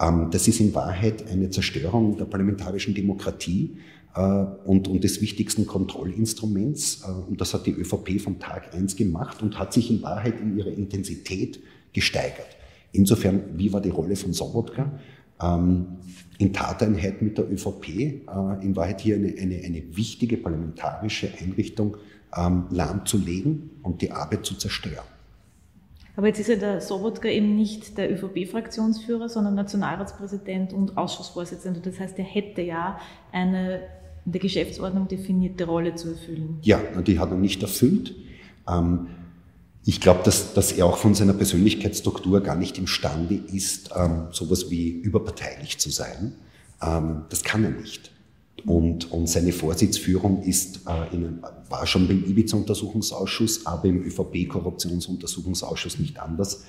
Ähm, 0.00 0.28
das 0.30 0.48
ist 0.48 0.60
in 0.60 0.74
Wahrheit 0.74 1.28
eine 1.30 1.50
Zerstörung 1.50 2.16
der 2.16 2.24
parlamentarischen 2.24 2.94
Demokratie 2.94 3.76
äh, 3.76 4.01
und, 4.20 4.88
und 4.88 5.04
des 5.04 5.20
wichtigsten 5.20 5.66
Kontrollinstruments. 5.66 7.02
Äh, 7.02 7.30
und 7.30 7.40
das 7.40 7.54
hat 7.54 7.66
die 7.66 7.72
ÖVP 7.72 8.20
vom 8.20 8.38
Tag 8.38 8.74
eins 8.74 8.96
gemacht 8.96 9.42
und 9.42 9.58
hat 9.58 9.72
sich 9.72 9.90
in 9.90 10.02
Wahrheit 10.02 10.40
in 10.40 10.58
ihrer 10.58 10.70
Intensität 10.70 11.60
gesteigert. 11.92 12.48
Insofern, 12.92 13.42
wie 13.56 13.72
war 13.72 13.80
die 13.80 13.90
Rolle 13.90 14.16
von 14.16 14.32
Sobotka? 14.32 14.98
Ähm, 15.40 15.86
in 16.38 16.52
Tateinheit 16.52 17.22
mit 17.22 17.38
der 17.38 17.50
ÖVP, 17.50 17.88
in 18.62 18.74
Wahrheit 18.74 19.00
hier 19.00 19.14
eine, 19.14 19.28
eine, 19.28 19.62
eine 19.64 19.96
wichtige 19.96 20.36
parlamentarische 20.36 21.30
Einrichtung 21.40 21.96
ähm, 22.36 22.64
lahmzulegen 22.70 23.70
und 23.82 24.02
die 24.02 24.10
Arbeit 24.10 24.44
zu 24.44 24.56
zerstören. 24.56 25.04
Aber 26.16 26.26
jetzt 26.26 26.40
ist 26.40 26.48
ja 26.48 26.56
der 26.56 26.80
Sobotka 26.80 27.28
eben 27.28 27.56
nicht 27.56 27.96
der 27.96 28.12
ÖVP-Fraktionsführer, 28.12 29.28
sondern 29.28 29.54
Nationalratspräsident 29.54 30.72
und 30.72 30.98
Ausschussvorsitzender. 30.98 31.80
Das 31.80 31.98
heißt, 31.98 32.18
er 32.18 32.24
hätte 32.24 32.60
ja 32.60 32.98
eine 33.30 33.80
in 34.24 34.32
der 34.32 34.40
Geschäftsordnung 34.40 35.08
definierte 35.08 35.64
Rolle 35.64 35.94
zu 35.94 36.10
erfüllen. 36.10 36.58
Ja, 36.62 36.78
die 37.00 37.18
hat 37.18 37.30
er 37.30 37.36
nicht 37.36 37.62
erfüllt. 37.62 38.14
Ähm, 38.68 39.08
ich 39.84 40.00
glaube, 40.00 40.20
dass, 40.24 40.54
dass 40.54 40.72
er 40.72 40.86
auch 40.86 40.96
von 40.96 41.14
seiner 41.14 41.32
Persönlichkeitsstruktur 41.32 42.40
gar 42.40 42.54
nicht 42.54 42.78
imstande 42.78 43.34
ist, 43.34 43.90
ähm, 43.96 44.28
sowas 44.30 44.70
wie 44.70 44.90
überparteilich 44.90 45.78
zu 45.78 45.90
sein. 45.90 46.34
Das 47.28 47.44
kann 47.44 47.62
er 47.62 47.70
nicht. 47.70 48.10
Und, 48.66 49.10
und 49.10 49.28
seine 49.28 49.52
Vorsitzführung 49.52 50.42
ist, 50.42 50.80
äh, 50.86 51.14
in, 51.14 51.42
war 51.68 51.86
schon 51.86 52.06
beim 52.06 52.24
Ibiza-Untersuchungsausschuss, 52.24 53.66
aber 53.66 53.86
im 53.86 54.02
ÖVP-Korruptionsuntersuchungsausschuss 54.04 55.98
nicht 55.98 56.20
anders. 56.20 56.64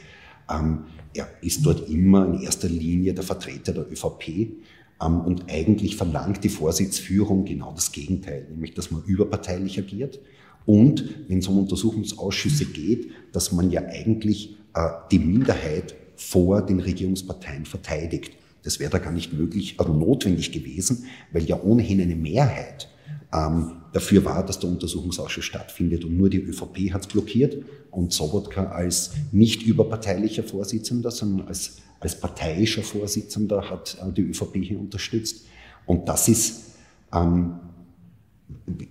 Ähm, 0.50 0.86
er 1.13 1.27
ist 1.41 1.65
dort 1.65 1.88
immer 1.89 2.25
in 2.25 2.41
erster 2.41 2.67
Linie 2.67 3.13
der 3.13 3.24
Vertreter 3.24 3.74
der 3.74 3.91
ÖVP 3.91 4.27
ähm, 4.27 4.53
und 5.00 5.50
eigentlich 5.50 5.97
verlangt 5.97 6.43
die 6.43 6.50
Vorsitzführung 6.50 7.45
genau 7.45 7.73
das 7.73 7.91
Gegenteil, 7.91 8.47
nämlich 8.50 8.73
dass 8.73 8.91
man 8.91 9.03
überparteilich 9.03 9.77
agiert 9.77 10.19
und 10.65 11.27
wenn 11.27 11.39
es 11.39 11.47
um 11.47 11.59
Untersuchungsausschüsse 11.59 12.65
geht, 12.65 13.12
dass 13.31 13.51
man 13.51 13.69
ja 13.69 13.81
eigentlich 13.81 14.57
äh, 14.73 14.89
die 15.12 15.19
Minderheit 15.19 15.95
vor 16.15 16.62
den 16.62 16.79
Regierungsparteien 16.79 17.65
verteidigt. 17.65 18.33
Das 18.63 18.79
wäre 18.79 18.91
da 18.91 19.00
gar 19.00 19.12
nicht 19.12 19.33
möglich, 19.33 19.75
also 19.77 19.93
notwendig 19.93 20.51
gewesen, 20.51 21.05
weil 21.31 21.43
ja 21.43 21.62
ohnehin 21.62 22.00
eine 22.00 22.15
Mehrheit 22.15 22.88
ähm, 23.33 23.81
dafür 23.91 24.23
war, 24.23 24.45
dass 24.45 24.59
der 24.59 24.69
Untersuchungsausschuss 24.69 25.43
stattfindet. 25.43 26.05
Und 26.05 26.17
nur 26.17 26.29
die 26.29 26.39
ÖVP 26.39 26.93
hat 26.93 27.01
es 27.01 27.07
blockiert 27.07 27.57
und 27.91 28.13
Sobotka 28.13 28.67
als 28.67 29.12
nicht 29.31 29.63
überparteilicher 29.63 30.43
Vorsitzender, 30.43 31.12
sondern 31.12 31.47
als, 31.47 31.77
als 32.03 32.19
parteiischer 32.19 32.83
Vorsitzender 32.83 33.69
hat 33.69 33.98
äh, 34.01 34.12
die 34.12 34.22
ÖVP 34.22 34.57
hier 34.57 34.79
unterstützt. 34.79 35.45
Und 35.86 36.07
das 36.07 36.27
ist 36.27 36.75
ähm, 37.13 37.55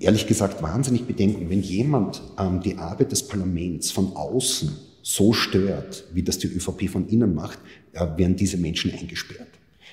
ehrlich 0.00 0.26
gesagt 0.26 0.62
wahnsinnig 0.62 1.06
bedenken, 1.06 1.48
wenn 1.50 1.62
jemand 1.62 2.22
ähm, 2.38 2.60
die 2.60 2.76
Arbeit 2.76 3.12
des 3.12 3.26
Parlaments 3.26 3.90
von 3.90 4.16
außen 4.16 4.76
so 5.02 5.32
stört, 5.32 6.04
wie 6.12 6.22
das 6.22 6.38
die 6.38 6.46
ÖVP 6.46 6.88
von 6.88 7.08
innen 7.08 7.34
macht, 7.34 7.58
äh, 7.92 8.06
werden 8.16 8.36
diese 8.36 8.56
Menschen 8.56 8.92
eingesperrt. 8.92 9.48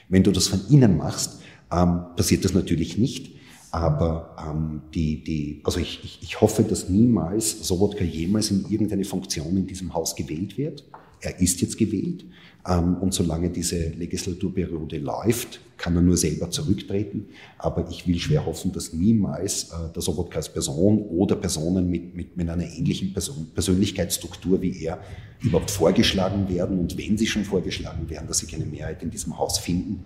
Wenn 0.08 0.24
du 0.24 0.32
das 0.32 0.48
von 0.48 0.62
innen 0.70 0.98
machst, 0.98 1.42
ähm, 1.72 2.02
passiert 2.16 2.46
das 2.46 2.54
natürlich 2.54 2.98
nicht. 2.98 3.36
Aber 3.72 4.36
ähm, 4.44 4.82
die, 4.96 5.24
die, 5.24 5.62
also 5.64 5.80
ich, 5.80 6.04
ich, 6.04 6.20
ich 6.24 6.42
hoffe, 6.42 6.64
dass 6.64 6.90
niemals 6.90 7.68
Sobotka 7.68 8.04
jemals 8.04 8.50
in 8.50 8.66
irgendeine 8.68 9.06
Funktion 9.06 9.56
in 9.58 9.68
diesem 9.68 9.94
Haus 9.94 10.16
gewählt 10.16 10.58
wird. 10.58 10.84
Er 11.22 11.40
ist 11.40 11.62
jetzt 11.62 11.78
gewählt. 11.78 12.26
Ähm, 12.68 12.96
und 12.98 13.14
solange 13.14 13.50
diese 13.50 13.90
Legislaturperiode 13.90 14.98
läuft, 14.98 15.62
kann 15.78 15.96
er 15.96 16.02
nur 16.02 16.18
selber 16.18 16.52
zurücktreten. 16.52 17.28
Aber 17.58 17.90
ich 17.90 18.06
will 18.06 18.20
schwer 18.20 18.46
hoffen, 18.46 18.72
dass 18.72 18.94
niemals 18.94 19.72
äh, 19.72 19.94
der 19.94 20.02
Sobotka 20.02 20.38
als 20.38 20.50
Person 20.50 21.00
oder 21.04 21.36
Personen 21.36 21.90
mit, 21.90 22.16
mit, 22.16 22.36
mit 22.36 22.50
einer 22.50 22.66
ähnlichen 22.66 23.14
Person, 23.14 23.48
Persönlichkeitsstruktur 23.54 24.62
wie 24.62 24.84
er 24.84 25.00
überhaupt 25.42 25.72
vorgeschlagen 25.72 26.50
werden. 26.50 26.80
Und 26.80 26.98
wenn 26.98 27.18
sie 27.18 27.28
schon 27.28 27.46
vorgeschlagen 27.46 28.10
werden, 28.10 28.28
dass 28.28 28.40
sie 28.40 28.48
keine 28.48 28.66
Mehrheit 28.66 29.02
in 29.04 29.10
diesem 29.10 29.38
Haus 29.38 29.58
finden, 29.58 30.04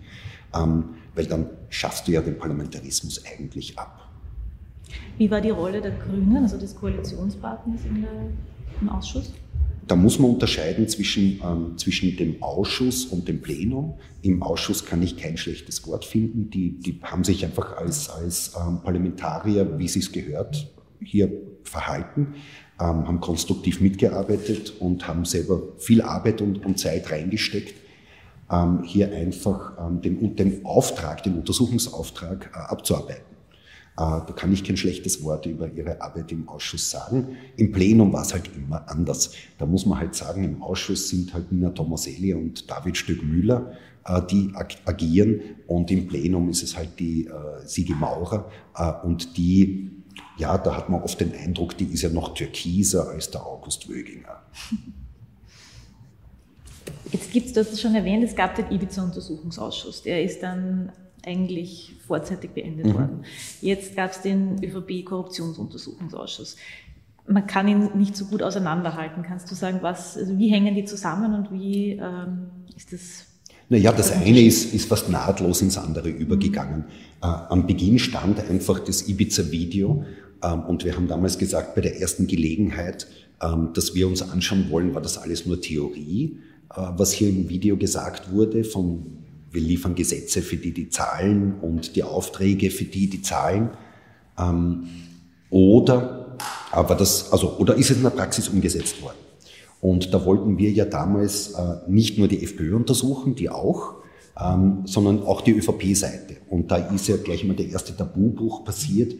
ähm, 0.54 0.84
weil 1.14 1.26
dann 1.26 1.50
schaffst 1.70 2.06
du 2.06 2.12
ja 2.12 2.20
den 2.20 2.38
Parlamentarismus 2.38 3.22
eigentlich 3.24 3.78
ab. 3.78 4.08
Wie 5.18 5.30
war 5.30 5.40
die 5.40 5.50
Rolle 5.50 5.80
der 5.80 5.92
Grünen, 5.92 6.36
also 6.36 6.56
des 6.56 6.74
Koalitionspartners 6.74 7.80
der, 7.82 8.30
im 8.80 8.88
Ausschuss? 8.88 9.32
Da 9.86 9.96
muss 9.96 10.18
man 10.18 10.30
unterscheiden 10.30 10.88
zwischen, 10.88 11.40
ähm, 11.44 11.76
zwischen 11.76 12.16
dem 12.16 12.42
Ausschuss 12.42 13.04
und 13.04 13.28
dem 13.28 13.42
Plenum. 13.42 13.98
Im 14.22 14.42
Ausschuss 14.42 14.84
kann 14.86 15.02
ich 15.02 15.16
kein 15.16 15.36
schlechtes 15.36 15.86
Wort 15.86 16.04
finden. 16.04 16.48
Die, 16.50 16.78
die 16.78 17.00
haben 17.02 17.24
sich 17.24 17.44
einfach 17.44 17.76
als, 17.76 18.08
als 18.08 18.54
ähm, 18.56 18.80
Parlamentarier, 18.82 19.78
wie 19.78 19.88
sie 19.88 19.98
es 19.98 20.10
gehört, 20.10 20.72
hier 21.00 21.30
verhalten, 21.64 22.34
ähm, 22.80 23.06
haben 23.06 23.20
konstruktiv 23.20 23.80
mitgearbeitet 23.80 24.74
und 24.80 25.06
haben 25.06 25.24
selber 25.24 25.60
viel 25.78 26.02
Arbeit 26.02 26.40
und, 26.40 26.64
und 26.64 26.78
Zeit 26.78 27.10
reingesteckt, 27.10 27.74
ähm, 28.50 28.82
hier 28.84 29.12
einfach 29.12 29.72
ähm, 29.78 30.00
den, 30.00 30.36
den 30.36 30.64
Auftrag, 30.64 31.22
den 31.22 31.34
Untersuchungsauftrag 31.34 32.50
äh, 32.54 32.58
abzuarbeiten. 32.58 33.33
Äh, 33.96 34.26
da 34.26 34.32
kann 34.34 34.52
ich 34.52 34.64
kein 34.64 34.76
schlechtes 34.76 35.22
Wort 35.22 35.46
über 35.46 35.70
ihre 35.70 36.00
Arbeit 36.00 36.32
im 36.32 36.48
Ausschuss 36.48 36.90
sagen. 36.90 37.36
Im 37.56 37.70
Plenum 37.70 38.12
war 38.12 38.22
es 38.22 38.32
halt 38.32 38.50
immer 38.56 38.88
anders. 38.88 39.32
Da 39.58 39.66
muss 39.66 39.86
man 39.86 40.00
halt 40.00 40.16
sagen, 40.16 40.42
im 40.42 40.62
Ausschuss 40.62 41.08
sind 41.08 41.32
halt 41.32 41.52
Nina 41.52 41.70
Tomaselli 41.70 42.34
und 42.34 42.68
David 42.68 42.96
Stöck-Müller, 42.96 43.72
äh, 44.04 44.20
die 44.28 44.52
agieren 44.84 45.40
und 45.68 45.90
im 45.92 46.08
Plenum 46.08 46.48
ist 46.48 46.64
es 46.64 46.76
halt 46.76 46.98
die 46.98 47.26
äh, 47.26 47.66
Sigi 47.66 47.94
Maurer 47.94 48.50
und 49.04 49.36
die, 49.36 49.92
ja, 50.36 50.58
da 50.58 50.76
hat 50.76 50.88
man 50.88 51.00
oft 51.02 51.20
den 51.20 51.32
Eindruck, 51.32 51.78
die 51.78 51.84
ist 51.84 52.02
ja 52.02 52.08
noch 52.08 52.34
türkiser 52.34 53.08
als 53.08 53.30
der 53.30 53.46
August 53.46 53.88
Wöginger. 53.88 54.42
Jetzt 57.12 57.30
gibt 57.30 57.46
es, 57.46 57.52
du 57.52 57.60
hast 57.60 57.72
es 57.72 57.80
schon 57.80 57.94
erwähnt, 57.94 58.24
es 58.24 58.34
gab 58.34 58.56
den 58.56 58.70
Ibiza-Untersuchungsausschuss. 58.72 60.02
Der 60.02 60.24
ist 60.24 60.42
dann 60.42 60.90
eigentlich 61.26 61.94
vorzeitig 62.06 62.50
beendet 62.50 62.86
mhm. 62.86 62.94
worden. 62.94 63.24
Jetzt 63.60 63.96
gab 63.96 64.10
es 64.10 64.22
den 64.22 64.62
ÖVP-Korruptionsuntersuchungsausschuss. 64.62 66.56
Man 67.26 67.46
kann 67.46 67.68
ihn 67.68 67.90
nicht 67.96 68.16
so 68.16 68.26
gut 68.26 68.42
auseinanderhalten. 68.42 69.22
Kannst 69.22 69.50
du 69.50 69.54
sagen, 69.54 69.78
was, 69.80 70.18
also 70.18 70.38
wie 70.38 70.48
hängen 70.48 70.74
die 70.74 70.84
zusammen 70.84 71.34
und 71.34 71.50
wie 71.52 71.92
ähm, 71.92 72.48
ist 72.76 72.92
das? 72.92 73.26
Naja, 73.70 73.92
das 73.92 74.12
eine 74.12 74.42
ist, 74.42 74.74
ist 74.74 74.88
fast 74.88 75.08
nahtlos 75.08 75.62
ins 75.62 75.78
andere 75.78 76.10
übergegangen. 76.10 76.80
Mhm. 76.80 76.84
Äh, 77.22 77.26
am 77.26 77.66
Beginn 77.66 77.98
stand 77.98 78.40
einfach 78.40 78.78
das 78.80 79.08
Ibiza-Video 79.08 80.04
ähm, 80.42 80.60
und 80.64 80.84
wir 80.84 80.94
haben 80.96 81.08
damals 81.08 81.38
gesagt, 81.38 81.74
bei 81.74 81.80
der 81.80 81.98
ersten 82.00 82.26
Gelegenheit, 82.26 83.06
ähm, 83.40 83.70
dass 83.72 83.94
wir 83.94 84.06
uns 84.06 84.20
anschauen 84.22 84.70
wollen, 84.70 84.94
war 84.94 85.00
das 85.00 85.16
alles 85.16 85.46
nur 85.46 85.60
Theorie. 85.60 86.38
Äh, 86.74 86.80
was 86.96 87.12
hier 87.12 87.28
im 87.28 87.48
Video 87.48 87.76
gesagt 87.76 88.32
wurde 88.32 88.64
von 88.64 89.23
wir 89.54 89.62
liefern 89.62 89.94
Gesetze, 89.94 90.42
für 90.42 90.56
die 90.56 90.72
die 90.72 90.90
zahlen 90.90 91.54
und 91.60 91.96
die 91.96 92.02
Aufträge, 92.02 92.70
für 92.70 92.84
die 92.84 93.08
die 93.08 93.22
zahlen. 93.22 93.70
Ähm, 94.38 94.88
oder, 95.50 96.36
aber 96.72 96.94
das, 96.96 97.32
also, 97.32 97.56
oder 97.58 97.76
ist 97.76 97.90
es 97.90 97.98
in 97.98 98.02
der 98.02 98.10
Praxis 98.10 98.48
umgesetzt 98.48 99.00
worden? 99.00 99.18
Und 99.80 100.12
da 100.12 100.24
wollten 100.24 100.58
wir 100.58 100.70
ja 100.72 100.84
damals 100.84 101.52
äh, 101.52 101.76
nicht 101.88 102.18
nur 102.18 102.26
die 102.26 102.42
FPÖ 102.42 102.74
untersuchen, 102.74 103.34
die 103.34 103.50
auch, 103.50 103.96
ähm, 104.40 104.82
sondern 104.86 105.22
auch 105.22 105.42
die 105.42 105.52
ÖVP-Seite. 105.52 106.38
Und 106.48 106.70
da 106.70 106.76
ist 106.76 107.06
ja 107.06 107.16
gleich 107.16 107.44
mal 107.44 107.54
der 107.54 107.68
erste 107.68 107.96
Tabubruch 107.96 108.64
passiert, 108.64 109.14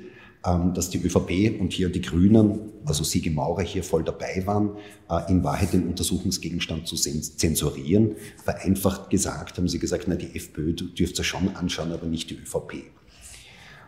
dass 0.74 0.90
die 0.90 0.98
ÖVP 0.98 1.60
und 1.60 1.72
hier 1.72 1.88
die 1.88 2.02
Grünen, 2.02 2.60
also 2.84 3.02
Siege 3.02 3.30
Maurer 3.30 3.62
hier 3.62 3.82
voll 3.82 4.04
dabei 4.04 4.42
waren, 4.44 4.76
äh, 5.08 5.30
in 5.30 5.42
Wahrheit 5.42 5.72
den 5.72 5.88
Untersuchungsgegenstand 5.88 6.86
zu 6.86 6.96
zensurieren. 6.96 8.16
Vereinfacht 8.42 9.08
gesagt 9.08 9.56
haben 9.56 9.68
sie 9.68 9.78
gesagt, 9.78 10.04
na, 10.06 10.16
die 10.16 10.36
FPÖ 10.36 10.74
dürft 10.74 11.18
ihr 11.18 11.24
schon 11.24 11.56
anschauen, 11.56 11.92
aber 11.92 12.06
nicht 12.06 12.30
die 12.30 12.34
ÖVP. 12.34 12.84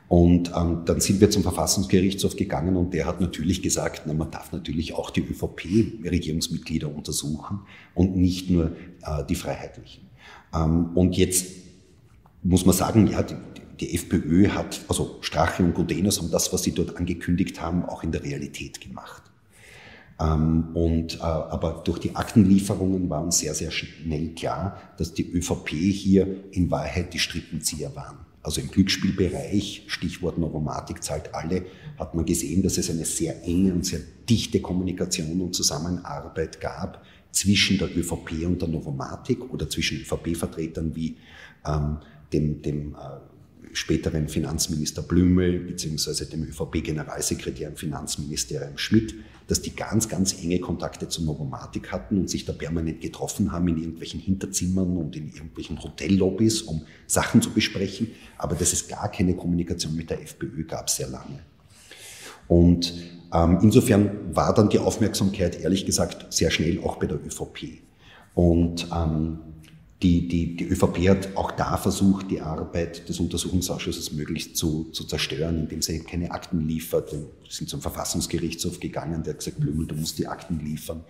Und 0.09 0.53
ähm, 0.57 0.83
dann 0.85 1.01
sind 1.01 1.21
wir 1.21 1.31
zum 1.31 1.43
Verfassungsgerichtshof 1.43 2.37
gegangen 2.37 2.77
und 2.77 2.95
der 2.95 3.07
hat 3.07 3.21
natürlich 3.21 3.61
gesagt, 3.61 4.03
na, 4.07 4.15
man 4.15 4.31
darf 4.31 4.53
natürlich 4.53 4.95
auch 4.95 5.11
die 5.11 5.23
ÖVP-Regierungsmitglieder 5.23 6.95
untersuchen 6.95 7.61
und 7.95 8.17
nicht 8.17 8.49
nur 8.49 8.77
äh, 9.03 9.25
die 9.29 9.35
Freiheitlichen. 9.35 10.05
Ähm, 10.55 10.97
und 10.97 11.17
jetzt 11.17 11.47
muss 12.43 12.65
man 12.65 12.75
sagen, 12.77 13.09
ja, 13.09 13.23
die, 13.23 13.35
die 13.81 13.95
FPÖ 13.95 14.49
hat, 14.49 14.81
also 14.89 15.19
Strache 15.21 15.63
und 15.63 15.75
Gudenus 15.75 16.19
haben 16.19 16.31
das, 16.31 16.53
was 16.53 16.63
sie 16.63 16.73
dort 16.73 16.97
angekündigt 16.97 17.61
haben, 17.61 17.85
auch 17.85 18.03
in 18.03 18.13
der 18.13 18.23
Realität 18.23 18.81
gemacht. 18.81 19.23
Ähm, 20.19 20.69
und, 20.75 21.17
äh, 21.17 21.23
aber 21.23 21.83
durch 21.85 21.99
die 21.99 22.17
Aktenlieferungen 22.17 23.11
war 23.11 23.23
uns 23.23 23.39
sehr, 23.39 23.55
sehr 23.55 23.71
schnell 23.71 24.31
klar, 24.35 24.81
dass 24.97 25.13
die 25.13 25.31
ÖVP 25.31 25.69
hier 25.71 26.45
in 26.53 26.71
Wahrheit 26.71 27.13
die 27.13 27.19
Strippenzieher 27.19 27.95
waren. 27.95 28.19
also 28.47 28.61
im 28.61 28.71
Glücksspielbereich, 28.71 29.83
Stichwort 29.89 30.39
Novomatik 30.39 31.03
zahlt 31.03 31.35
alle, 31.35 31.67
hat 31.99 32.15
man 32.15 32.25
gesehen, 32.25 32.63
dass 32.63 32.79
es 32.79 32.89
eine 32.89 33.05
sehr 33.05 33.43
enge 33.43 33.73
und 33.73 33.85
sehr 33.85 33.99
dichte 34.31 34.61
Kommunikation 34.61 35.41
und 35.41 35.53
Zusammenarbeit 35.53 36.61
gab 36.61 37.05
zwischen 37.33 37.77
der 37.77 37.89
ÖVP 37.89 38.47
und 38.47 38.63
der 38.63 38.69
Novomatik 38.69 39.53
oder 39.53 39.69
zwischen 39.69 40.01
ÖVP-Vertretern 40.01 40.95
wie 40.95 41.17
ähm, 41.67 41.99
dem, 42.33 42.63
dem 42.63 42.95
äh, 42.95 43.19
späteren 43.77 44.29
Finanzminister 44.29 45.03
Blümel 45.03 45.61
beziehungsweise 45.61 46.27
dem 46.27 46.45
ÖVP-Generalsekretär 46.45 47.69
im 47.69 47.77
Finanzministerium 47.77 48.79
Schmidt, 48.79 49.15
dass 49.49 49.61
die 49.61 49.77
ganz, 49.77 50.09
ganz 50.09 50.33
enge 50.43 50.59
Kontakte 50.61 51.09
zur 51.09 51.25
Novomatik 51.25 51.93
hatten 51.93 52.19
und 52.19 52.31
sich 52.31 52.47
da 52.47 52.53
permanent 52.53 53.03
getroffen 53.03 53.53
haben 53.53 53.69
in 53.69 53.77
irgendwelchen 53.77 54.19
Hinterzimmern 54.19 54.97
und 54.97 55.15
in 55.15 55.29
irgendwelchen 55.29 55.81
Hotellobbys, 55.83 56.63
um 56.63 56.87
Sachen 57.07 57.43
zu 57.43 57.51
besprechen, 57.51 58.09
aber 58.39 58.57
dass 58.57 58.73
es 58.73 58.89
gar 58.89 59.11
keine 59.11 59.37
Kommunikation 59.37 59.95
mit 59.95 60.09
der 60.09 60.23
FPÖ 60.23 60.65
gab 60.65 60.89
sehr 60.89 61.09
lange. 61.09 61.41
Und 62.49 62.95
ähm, 63.33 63.59
insofern 63.61 64.35
war 64.35 64.55
dann 64.55 64.71
die 64.71 64.79
Aufmerksamkeit 64.79 65.61
ehrlich 65.61 65.85
gesagt 65.85 66.33
sehr 66.33 66.51
schnell 66.51 66.81
auch 66.83 66.97
bei 66.97 67.07
der 67.07 67.19
ÖVP. 67.19 67.83
Und 68.35 68.89
ähm, 68.95 69.39
die, 70.03 70.29
die, 70.29 70.57
die 70.57 70.65
ÖVP 70.69 71.09
hat 71.09 71.37
auch 71.37 71.53
da 71.53 71.79
versucht, 71.79 72.31
die 72.31 72.43
Arbeit 72.43 73.09
des 73.09 73.19
Untersuchungsausschusses 73.19 74.13
möglichst 74.13 74.57
zu, 74.57 74.91
zu 74.93 75.05
zerstören, 75.05 75.59
indem 75.61 75.81
sie 75.81 76.01
keine 76.01 76.33
Akten 76.33 76.69
liefert. 76.69 77.11
Sie 77.11 77.27
sind 77.49 77.71
zum 77.71 77.81
Verfassungsgerichtshof 77.81 78.79
gegangen, 78.79 79.23
der 79.23 79.33
hat 79.33 79.39
gesagt, 79.39 79.59
Blümel, 79.59 79.87
du 79.87 79.95
musst 79.95 80.19
die 80.19 80.27
Akten 80.27 80.61
liefern. 80.61 81.03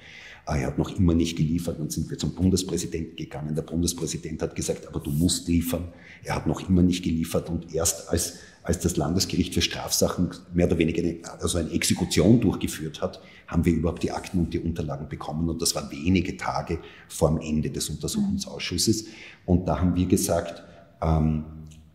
Ah, 0.44 0.56
er 0.56 0.68
hat 0.68 0.78
noch 0.78 0.96
immer 0.96 1.14
nicht 1.14 1.36
geliefert. 1.36 1.80
Dann 1.80 1.90
sind 1.90 2.08
wir 2.08 2.18
zum 2.18 2.32
Bundespräsidenten 2.32 3.16
gegangen. 3.16 3.56
Der 3.56 3.62
Bundespräsident 3.62 4.40
hat 4.40 4.54
gesagt, 4.54 4.86
aber 4.86 5.00
du 5.00 5.10
musst 5.10 5.48
liefern. 5.48 5.88
Er 6.22 6.36
hat 6.36 6.46
noch 6.46 6.68
immer 6.68 6.82
nicht 6.82 7.02
geliefert. 7.02 7.50
Und 7.50 7.74
erst 7.74 8.08
als, 8.08 8.34
als 8.66 8.80
das 8.80 8.96
Landesgericht 8.96 9.54
für 9.54 9.62
Strafsachen 9.62 10.30
mehr 10.52 10.66
oder 10.66 10.78
weniger 10.78 11.00
eine, 11.00 11.18
also 11.40 11.58
eine 11.58 11.70
Exekution 11.70 12.40
durchgeführt 12.40 13.00
hat, 13.00 13.20
haben 13.46 13.64
wir 13.64 13.72
überhaupt 13.72 14.02
die 14.02 14.10
Akten 14.10 14.40
und 14.40 14.52
die 14.52 14.58
Unterlagen 14.58 15.08
bekommen. 15.08 15.48
Und 15.48 15.62
das 15.62 15.74
war 15.76 15.88
wenige 15.92 16.36
Tage 16.36 16.80
vor 17.08 17.30
dem 17.30 17.40
Ende 17.40 17.70
des 17.70 17.88
Untersuchungsausschusses. 17.88 19.06
Und 19.44 19.66
da 19.66 19.80
haben 19.80 19.94
wir 19.94 20.06
gesagt, 20.06 20.64
ähm, 21.00 21.44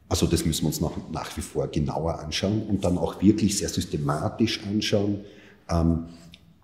also 0.07 0.27
das 0.27 0.45
müssen 0.45 0.63
wir 0.63 0.67
uns 0.67 0.79
noch 0.79 1.11
nach 1.11 1.35
wie 1.35 1.41
vor 1.41 1.67
genauer 1.67 2.19
anschauen 2.19 2.63
und 2.63 2.85
dann 2.85 2.97
auch 2.97 3.21
wirklich 3.21 3.57
sehr 3.57 3.69
systematisch 3.69 4.61
anschauen. 4.65 5.21
Ähm, 5.69 6.05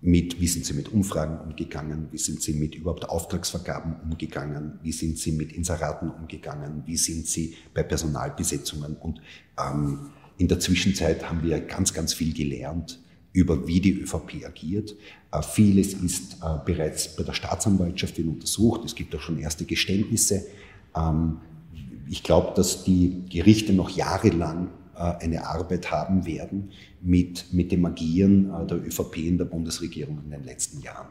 mit, 0.02 0.40
wie 0.40 0.48
sind 0.48 0.66
Sie 0.66 0.74
mit 0.74 0.90
Umfragen 0.90 1.40
umgegangen, 1.40 2.08
wie 2.12 2.18
sind 2.18 2.42
Sie 2.42 2.54
mit 2.54 2.76
überhaupt 2.76 3.10
Auftragsvergaben 3.10 3.96
umgegangen, 4.04 4.80
wie 4.84 4.92
sind 4.92 5.18
Sie 5.18 5.32
mit 5.32 5.52
Inseraten 5.52 6.12
umgegangen, 6.12 6.84
wie 6.86 6.98
sind 6.98 7.28
Sie 7.28 7.56
bei 7.74 7.84
Personalbesetzungen. 7.84 8.96
Und 8.96 9.22
ähm, 9.60 10.12
in 10.38 10.48
der 10.48 10.60
Zwischenzeit 10.60 11.28
haben 11.30 11.44
wir 11.44 11.60
ganz, 11.62 11.94
ganz 11.94 12.14
viel 12.14 12.34
gelernt 12.34 13.00
über 13.34 13.68
wie 13.68 13.82
die 13.82 14.00
ÖVP 14.00 14.46
agiert. 14.46 14.96
Äh, 15.32 15.42
vieles 15.42 15.94
ist 15.94 16.38
äh, 16.44 16.58
bereits 16.64 17.16
bei 17.16 17.24
der 17.24 17.34
Staatsanwaltschaft 17.34 18.20
untersucht. 18.20 18.86
Es 18.86 18.94
gibt 18.94 19.16
auch 19.16 19.22
schon 19.22 19.40
erste 19.40 19.66
Geständnisse. 19.66 20.46
Ähm, 20.96 21.40
ich 22.10 22.24
glaube, 22.24 22.54
dass 22.56 22.84
die 22.84 23.24
Gerichte 23.30 23.74
noch 23.74 23.90
jahrelang 23.90 24.70
eine 25.04 25.46
Arbeit 25.46 25.92
haben 25.92 26.26
werden 26.26 26.72
mit, 27.02 27.54
mit 27.54 27.72
dem 27.72 27.86
Agieren 27.86 28.52
äh, 28.52 28.66
der 28.66 28.84
ÖVP 28.86 29.18
in 29.18 29.38
der 29.38 29.46
Bundesregierung 29.46 30.20
in 30.24 30.32
den 30.32 30.44
letzten 30.44 30.82
Jahren. 30.82 31.10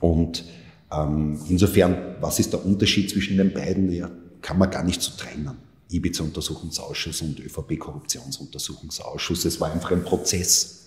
Und 0.00 0.44
ähm, 0.92 1.38
insofern, 1.48 2.16
was 2.20 2.38
ist 2.38 2.52
der 2.52 2.64
Unterschied 2.64 3.10
zwischen 3.10 3.36
den 3.36 3.52
beiden? 3.52 3.90
Ja, 3.92 4.08
kann 4.40 4.58
man 4.58 4.70
gar 4.70 4.84
nicht 4.84 5.02
so 5.02 5.10
trennen. 5.16 5.56
Ibiza-Untersuchungsausschuss 5.90 7.22
und 7.22 7.40
ÖVP-Korruptionsuntersuchungsausschuss. 7.40 9.44
Es 9.44 9.60
war 9.60 9.72
einfach 9.72 9.90
ein 9.92 10.04
Prozess. 10.04 10.86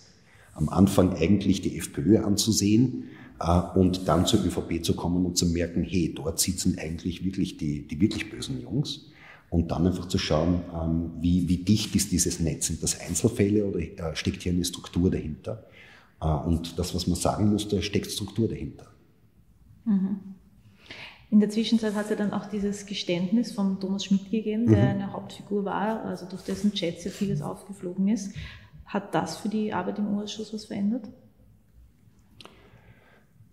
Am 0.53 0.69
Anfang 0.69 1.15
eigentlich 1.15 1.61
die 1.61 1.77
FPÖ 1.77 2.23
anzusehen 2.23 3.09
äh, 3.39 3.61
und 3.75 4.07
dann 4.07 4.25
zur 4.25 4.43
ÖVP 4.43 4.83
zu 4.83 4.95
kommen 4.95 5.23
und 5.25 5.37
zu 5.37 5.45
merken, 5.45 5.83
hey, 5.83 6.11
dort 6.15 6.39
sitzen 6.39 6.79
eigentlich 6.79 7.23
wirklich 7.23 7.57
die, 7.57 7.87
die 7.87 8.01
wirklich 8.01 8.29
bösen 8.29 8.61
Jungs 8.61 9.05
und 9.49 9.71
dann 9.71 9.87
einfach 9.87 10.07
zu 10.07 10.17
schauen, 10.17 10.61
ähm, 10.73 11.11
wie, 11.19 11.47
wie 11.47 11.57
dicht 11.57 11.95
ist 11.95 12.11
dieses 12.11 12.39
Netz. 12.39 12.67
Sind 12.67 12.83
das 12.83 12.99
Einzelfälle 12.99 13.65
oder 13.65 13.79
äh, 13.79 14.15
steckt 14.15 14.43
hier 14.43 14.51
eine 14.51 14.65
Struktur 14.65 15.09
dahinter? 15.09 15.65
Äh, 16.21 16.27
und 16.27 16.77
das, 16.77 16.93
was 16.93 17.07
man 17.07 17.15
sagen 17.17 17.49
muss, 17.51 17.67
da 17.67 17.81
steckt 17.81 18.11
Struktur 18.11 18.47
dahinter. 18.47 18.87
Mhm. 19.85 20.19
In 21.29 21.39
der 21.41 21.49
Zwischenzeit 21.49 21.93
hat 21.93 22.05
es 22.05 22.09
ja 22.11 22.15
dann 22.15 22.31
auch 22.31 22.45
dieses 22.45 22.85
Geständnis 22.85 23.51
von 23.51 23.79
Thomas 23.79 24.05
Schmidt 24.05 24.31
gegeben, 24.31 24.67
der 24.67 24.83
mhm. 24.83 25.01
eine 25.01 25.13
Hauptfigur 25.13 25.65
war, 25.65 26.05
also 26.05 26.25
durch 26.25 26.43
dessen 26.43 26.73
Chats 26.73 27.03
ja 27.03 27.11
vieles 27.11 27.41
aufgeflogen 27.41 28.07
ist. 28.07 28.33
Hat 28.85 29.13
das 29.13 29.37
für 29.37 29.49
die 29.49 29.73
Arbeit 29.73 29.99
im 29.99 30.07
Ausschuss 30.17 30.53
was 30.53 30.65
verändert? 30.65 31.09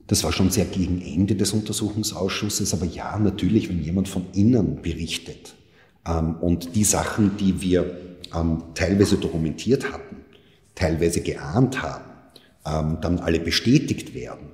Das 0.06 0.22
war 0.22 0.32
schon 0.32 0.50
sehr 0.50 0.66
gegen 0.66 1.00
Ende 1.00 1.34
des 1.34 1.52
Untersuchungsausschusses, 1.52 2.74
aber 2.74 2.84
ja, 2.84 3.18
natürlich, 3.18 3.68
wenn 3.68 3.82
jemand 3.82 4.06
von 4.06 4.26
innen 4.34 4.82
berichtet, 4.82 5.54
und 6.06 6.74
die 6.74 6.84
Sachen, 6.84 7.36
die 7.38 7.60
wir 7.60 7.98
ähm, 8.34 8.62
teilweise 8.74 9.16
dokumentiert 9.16 9.90
hatten, 9.90 10.16
teilweise 10.74 11.22
geahnt 11.22 11.82
haben, 11.82 12.04
ähm, 12.66 12.98
dann 13.00 13.18
alle 13.18 13.40
bestätigt 13.40 14.14
werden, 14.14 14.48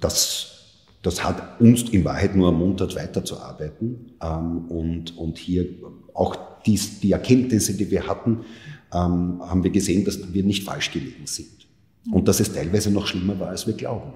das, 0.00 0.76
das 1.02 1.24
hat 1.24 1.60
uns 1.60 1.82
in 1.90 2.04
Wahrheit 2.04 2.36
nur 2.36 2.52
ermuntert, 2.52 2.94
weiterzuarbeiten 2.94 4.12
und, 4.20 5.16
und 5.16 5.38
hier 5.38 5.66
auch 6.14 6.36
dies, 6.64 7.00
die 7.00 7.10
Erkenntnisse, 7.10 7.74
die 7.74 7.90
wir 7.90 8.06
hatten, 8.06 8.44
haben 8.92 9.64
wir 9.64 9.72
gesehen, 9.72 10.04
dass 10.04 10.32
wir 10.32 10.44
nicht 10.44 10.62
falsch 10.62 10.92
gelegen 10.92 11.26
sind. 11.26 11.66
Und 12.12 12.28
dass 12.28 12.38
es 12.38 12.52
teilweise 12.52 12.92
noch 12.92 13.08
schlimmer 13.08 13.40
war, 13.40 13.48
als 13.48 13.66
wir 13.66 13.74
glauben 13.74 14.12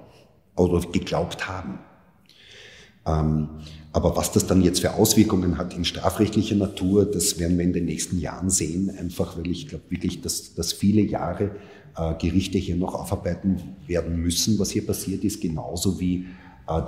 oder 0.55 0.79
geglaubt 0.89 1.49
haben. 1.49 1.79
Ähm, 3.05 3.49
aber 3.91 4.15
was 4.15 4.31
das 4.31 4.47
dann 4.47 4.61
jetzt 4.61 4.79
für 4.79 4.93
Auswirkungen 4.95 5.57
hat 5.57 5.75
in 5.75 5.85
strafrechtlicher 5.85 6.55
Natur, 6.55 7.05
das 7.05 7.37
werden 7.37 7.57
wir 7.57 7.65
in 7.65 7.73
den 7.73 7.85
nächsten 7.85 8.19
Jahren 8.19 8.49
sehen, 8.49 8.91
einfach 8.97 9.37
weil 9.37 9.47
ich 9.47 9.67
glaube 9.67 9.83
wirklich, 9.89 10.21
dass, 10.21 10.55
dass 10.55 10.73
viele 10.73 11.01
Jahre 11.01 11.51
äh, 11.95 12.13
Gerichte 12.15 12.57
hier 12.57 12.75
noch 12.75 12.95
aufarbeiten 12.95 13.75
werden 13.85 14.19
müssen, 14.21 14.57
was 14.57 14.71
hier 14.71 14.85
passiert 14.85 15.23
ist, 15.23 15.41
genauso 15.41 15.99
wie 15.99 16.25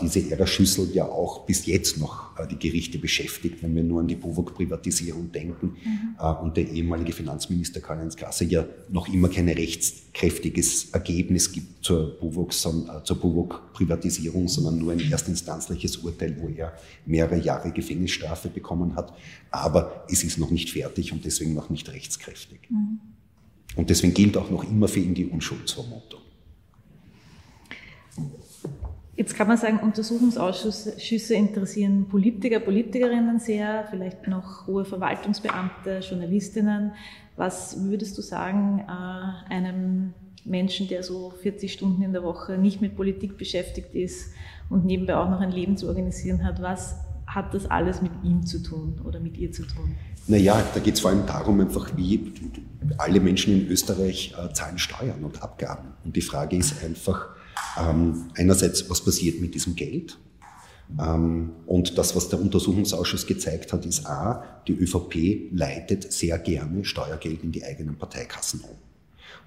diese 0.02 0.32
Ärgerschüssel 0.32 0.90
ja 0.94 1.06
auch 1.06 1.46
bis 1.46 1.66
jetzt 1.66 2.00
noch 2.00 2.40
äh, 2.40 2.48
die 2.48 2.58
Gerichte 2.58 2.98
beschäftigt, 2.98 3.62
wenn 3.62 3.76
wir 3.76 3.84
nur 3.84 4.00
an 4.00 4.08
die 4.08 4.16
BUWOG-Privatisierung 4.16 5.34
denken 5.34 5.76
mhm. 5.84 6.16
Äh, 6.18 6.32
und 6.42 6.56
der 6.56 6.70
ehemalige 6.70 7.12
Finanzminister 7.12 7.82
Karl-Heinz 7.82 8.16
Klasse 8.16 8.46
ja 8.46 8.66
noch 8.90 9.10
immer 9.10 9.28
kein 9.28 9.50
rechtskräftiges 9.50 10.92
Ergebnis 10.92 11.52
gibt 11.52 11.84
zur 11.84 12.18
BUWOG-Privatisierung, 12.20 14.48
sondern 14.48 14.80
nur 14.80 14.94
ein 14.94 15.12
erstinstanzliches 15.12 15.98
Urteil, 15.98 16.38
wo 16.40 16.48
er 16.48 16.72
mehrere 17.06 17.38
Jahre 17.38 17.72
Gefängnisstrafe 17.72 18.48
bekommen 18.48 18.96
hat. 18.96 19.12
Aber 19.52 20.06
es 20.10 20.24
ist 20.24 20.38
noch 20.38 20.52
nicht 20.52 20.70
fertig 20.70 21.12
und 21.12 21.26
deswegen 21.26 21.54
noch 21.54 21.70
nicht 21.70 21.92
rechtskräftig. 21.92 22.60
Mhm. 22.70 23.02
Und 23.76 23.90
deswegen 23.90 24.14
gilt 24.14 24.38
auch 24.38 24.50
noch 24.50 24.64
immer 24.64 24.88
für 24.88 25.02
ihn 25.02 25.16
die 25.16 25.26
Unschuldsvermutung. 25.26 26.22
Jetzt 29.16 29.36
kann 29.36 29.48
man 29.48 29.58
sagen, 29.58 29.80
Untersuchungsausschüsse 29.80 31.36
interessieren 31.36 32.08
Politiker, 32.10 32.60
Politikerinnen 32.60 33.40
sehr, 33.40 33.86
vielleicht 33.90 34.28
noch 34.28 34.68
hohe 34.68 34.84
Verwaltungsbeamte, 34.84 36.00
Journalistinnen. 36.00 36.92
Was 37.38 37.82
würdest 37.86 38.18
du 38.18 38.22
sagen 38.22 38.84
äh, 38.88 39.54
einem 39.54 40.14
Menschen, 40.44 40.90
der 40.90 41.02
so 41.02 41.34
40 41.42 41.72
Stunden 41.72 42.02
in 42.02 42.12
der 42.12 42.24
Woche 42.24 42.58
nicht 42.58 42.82
mit 42.82 42.96
Politik 42.96 43.38
beschäftigt 43.38 43.96
ist 43.96 44.32
und 44.70 44.86
nebenbei 44.86 45.16
auch 45.16 45.30
noch 45.30 45.40
ein 45.40 45.52
Leben 45.52 45.78
zu 45.78 45.88
organisieren 45.88 46.44
hat, 46.44 46.62
was 46.62 46.96
hat 47.26 47.54
das 47.54 47.70
alles 47.70 48.02
mit 48.02 48.12
ihm 48.24 48.46
zu 48.46 48.62
tun 48.62 49.02
oder 49.04 49.20
mit 49.20 49.38
ihr 49.38 49.52
zu 49.52 49.64
tun? 49.64 49.96
Naja, 50.28 50.62
da 50.74 50.80
geht 50.80 50.96
es 50.96 51.00
vor 51.00 51.12
allem 51.12 51.26
darum, 51.26 51.60
einfach 51.62 51.96
wie 51.96 52.34
alle 52.98 53.20
Menschen 53.20 53.62
in 53.62 53.68
Österreich 53.68 54.36
äh, 54.38 54.54
zahlen 54.54 54.78
Steuern 54.78 55.24
und 55.24 55.42
Abgaben. 55.42 55.90
Und 56.04 56.16
die 56.16 56.22
Frage 56.22 56.56
ist 56.58 56.84
einfach, 56.84 57.30
ähm, 57.80 58.30
einerseits, 58.36 58.90
was 58.90 59.02
passiert 59.02 59.42
mit 59.42 59.56
diesem 59.56 59.76
Geld? 59.76 60.18
Ähm, 61.00 61.52
und 61.66 61.98
das, 61.98 62.16
was 62.16 62.30
der 62.30 62.40
Untersuchungsausschuss 62.40 63.26
gezeigt 63.26 63.74
hat, 63.74 63.86
ist 63.86 64.06
A, 64.06 64.62
die 64.68 64.74
ÖVP 64.74 65.52
leitet 65.52 66.12
sehr 66.12 66.38
gerne 66.38 66.86
Steuergeld 66.86 67.44
in 67.44 67.52
die 67.52 67.64
eigenen 67.64 67.98
Parteikassen 67.98 68.62
um. 68.62 68.78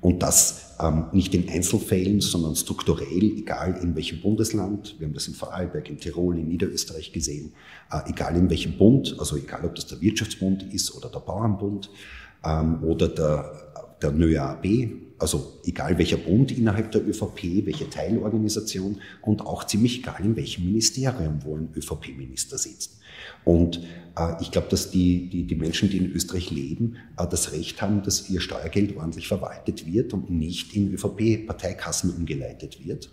Und 0.00 0.22
das 0.22 0.76
ähm, 0.80 1.06
nicht 1.12 1.34
in 1.34 1.48
Einzelfällen, 1.48 2.20
sondern 2.20 2.54
strukturell, 2.54 3.32
egal 3.36 3.80
in 3.82 3.96
welchem 3.96 4.20
Bundesland. 4.20 4.94
Wir 4.98 5.08
haben 5.08 5.14
das 5.14 5.26
in 5.26 5.34
Vorarlberg, 5.34 5.88
in 5.90 5.98
Tirol, 5.98 6.38
in 6.38 6.48
Niederösterreich 6.48 7.12
gesehen. 7.12 7.52
Äh, 7.90 8.10
egal 8.10 8.36
in 8.36 8.48
welchem 8.48 8.78
Bund, 8.78 9.16
also 9.18 9.36
egal 9.36 9.64
ob 9.64 9.74
das 9.74 9.86
der 9.86 10.00
Wirtschaftsbund 10.00 10.72
ist 10.72 10.94
oder 10.94 11.08
der 11.08 11.18
Bauernbund 11.18 11.90
ähm, 12.44 12.82
oder 12.84 13.08
der, 13.08 13.67
der 14.02 14.12
NÖAB, 14.12 14.90
also 15.18 15.60
egal 15.64 15.98
welcher 15.98 16.16
Bund 16.16 16.56
innerhalb 16.56 16.92
der 16.92 17.06
ÖVP, 17.06 17.66
welche 17.66 17.90
Teilorganisation 17.90 19.00
und 19.22 19.42
auch 19.42 19.64
ziemlich 19.64 19.98
egal 19.98 20.24
in 20.24 20.36
welchem 20.36 20.66
Ministerium, 20.66 21.40
wo 21.44 21.56
ein 21.56 21.70
ÖVP-Minister 21.74 22.58
sitzt. 22.58 22.98
Und 23.44 23.80
Äh, 24.18 24.34
ich 24.40 24.50
glaube, 24.50 24.68
dass 24.68 24.90
die, 24.90 25.28
die, 25.28 25.44
die 25.44 25.54
Menschen, 25.54 25.88
die 25.90 25.98
in 25.98 26.12
Österreich 26.12 26.50
leben, 26.50 26.96
äh, 27.16 27.26
das 27.28 27.52
Recht 27.52 27.80
haben, 27.80 28.02
dass 28.02 28.28
ihr 28.28 28.40
Steuergeld 28.40 28.96
ordentlich 28.96 29.28
verwaltet 29.28 29.86
wird 29.86 30.12
und 30.12 30.30
nicht 30.30 30.74
in 30.74 30.92
ÖVP-Parteikassen 30.92 32.14
umgeleitet 32.14 32.84
wird. 32.84 33.10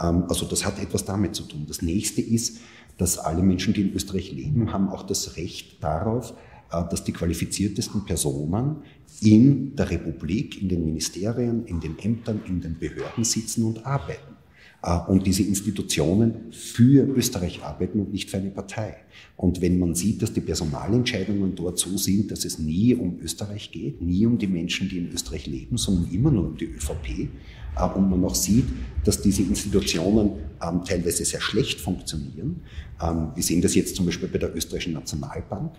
Ähm, 0.00 0.24
also 0.28 0.46
das 0.46 0.64
hat 0.64 0.80
etwas 0.80 1.04
damit 1.04 1.34
zu 1.34 1.44
tun. 1.44 1.64
Das 1.66 1.82
nächste 1.82 2.20
ist, 2.20 2.58
dass 2.96 3.18
alle 3.18 3.42
Menschen, 3.42 3.74
die 3.74 3.82
in 3.82 3.94
Österreich 3.94 4.32
leben, 4.32 4.72
haben 4.72 4.88
auch 4.88 5.04
das 5.04 5.36
Recht 5.36 5.82
darauf, 5.82 6.34
dass 6.70 7.04
die 7.04 7.12
qualifiziertesten 7.12 8.04
Personen 8.04 8.76
in 9.20 9.74
der 9.74 9.90
Republik, 9.90 10.60
in 10.60 10.68
den 10.68 10.84
Ministerien, 10.84 11.64
in 11.66 11.80
den 11.80 11.98
Ämtern, 11.98 12.40
in 12.46 12.60
den 12.60 12.78
Behörden 12.78 13.24
sitzen 13.24 13.64
und 13.64 13.86
arbeiten. 13.86 14.38
Äh, 14.82 14.98
und 15.08 15.26
diese 15.26 15.42
Institutionen 15.42 16.52
für 16.52 17.04
Österreich 17.06 17.62
arbeiten 17.62 18.00
und 18.00 18.12
nicht 18.12 18.30
für 18.30 18.36
eine 18.36 18.50
Partei. 18.50 18.96
Und 19.36 19.60
wenn 19.60 19.78
man 19.78 19.94
sieht, 19.94 20.22
dass 20.22 20.32
die 20.32 20.40
Personalentscheidungen 20.40 21.54
dort 21.54 21.78
so 21.78 21.96
sind, 21.96 22.30
dass 22.30 22.44
es 22.44 22.58
nie 22.58 22.94
um 22.94 23.18
Österreich 23.20 23.70
geht, 23.72 24.00
nie 24.00 24.26
um 24.26 24.38
die 24.38 24.46
Menschen, 24.46 24.88
die 24.88 24.98
in 24.98 25.12
Österreich 25.12 25.46
leben, 25.46 25.76
sondern 25.76 26.10
immer 26.12 26.30
nur 26.30 26.48
um 26.48 26.56
die 26.56 26.66
ÖVP, 26.66 27.28
äh, 27.76 27.84
und 27.94 28.10
man 28.10 28.24
auch 28.24 28.34
sieht, 28.34 28.66
dass 29.04 29.20
diese 29.20 29.42
Institutionen 29.42 30.30
ähm, 30.62 30.82
teilweise 30.84 31.24
sehr 31.24 31.40
schlecht 31.40 31.80
funktionieren. 31.80 32.60
Ähm, 33.00 33.32
wir 33.34 33.42
sehen 33.42 33.62
das 33.62 33.74
jetzt 33.74 33.96
zum 33.96 34.06
Beispiel 34.06 34.28
bei 34.28 34.38
der 34.38 34.54
österreichischen 34.54 34.94
Nationalbank. 34.94 35.72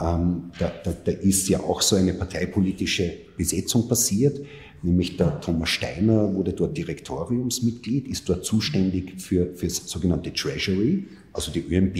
Ähm, 0.00 0.50
da, 0.58 0.72
da, 0.84 0.92
da 0.92 1.12
ist 1.12 1.48
ja 1.48 1.60
auch 1.60 1.82
so 1.82 1.96
eine 1.96 2.14
parteipolitische 2.14 3.12
Besetzung 3.36 3.88
passiert 3.88 4.40
nämlich 4.82 5.16
der 5.16 5.40
Thomas 5.40 5.70
Steiner 5.70 6.34
wurde 6.34 6.52
dort 6.52 6.76
Direktoriumsmitglied, 6.76 8.08
ist 8.08 8.28
dort 8.28 8.44
zuständig 8.44 9.20
für, 9.20 9.54
für 9.54 9.66
das 9.66 9.76
sogenannte 9.88 10.32
Treasury, 10.32 11.06
also 11.32 11.52
die 11.52 11.60
ÖMB, 11.60 11.94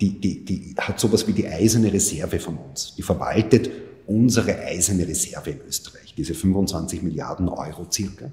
die, 0.00 0.18
die, 0.18 0.44
die 0.44 0.74
hat 0.78 1.00
sowas 1.00 1.26
wie 1.26 1.32
die 1.32 1.46
eiserne 1.46 1.92
Reserve 1.92 2.38
von 2.38 2.56
uns. 2.56 2.94
Die 2.96 3.02
verwaltet 3.02 3.70
unsere 4.06 4.58
eiserne 4.58 5.06
Reserve 5.06 5.50
in 5.50 5.60
Österreich, 5.66 6.14
diese 6.16 6.34
25 6.34 7.02
Milliarden 7.02 7.48
Euro 7.48 7.86
circa. 7.90 8.30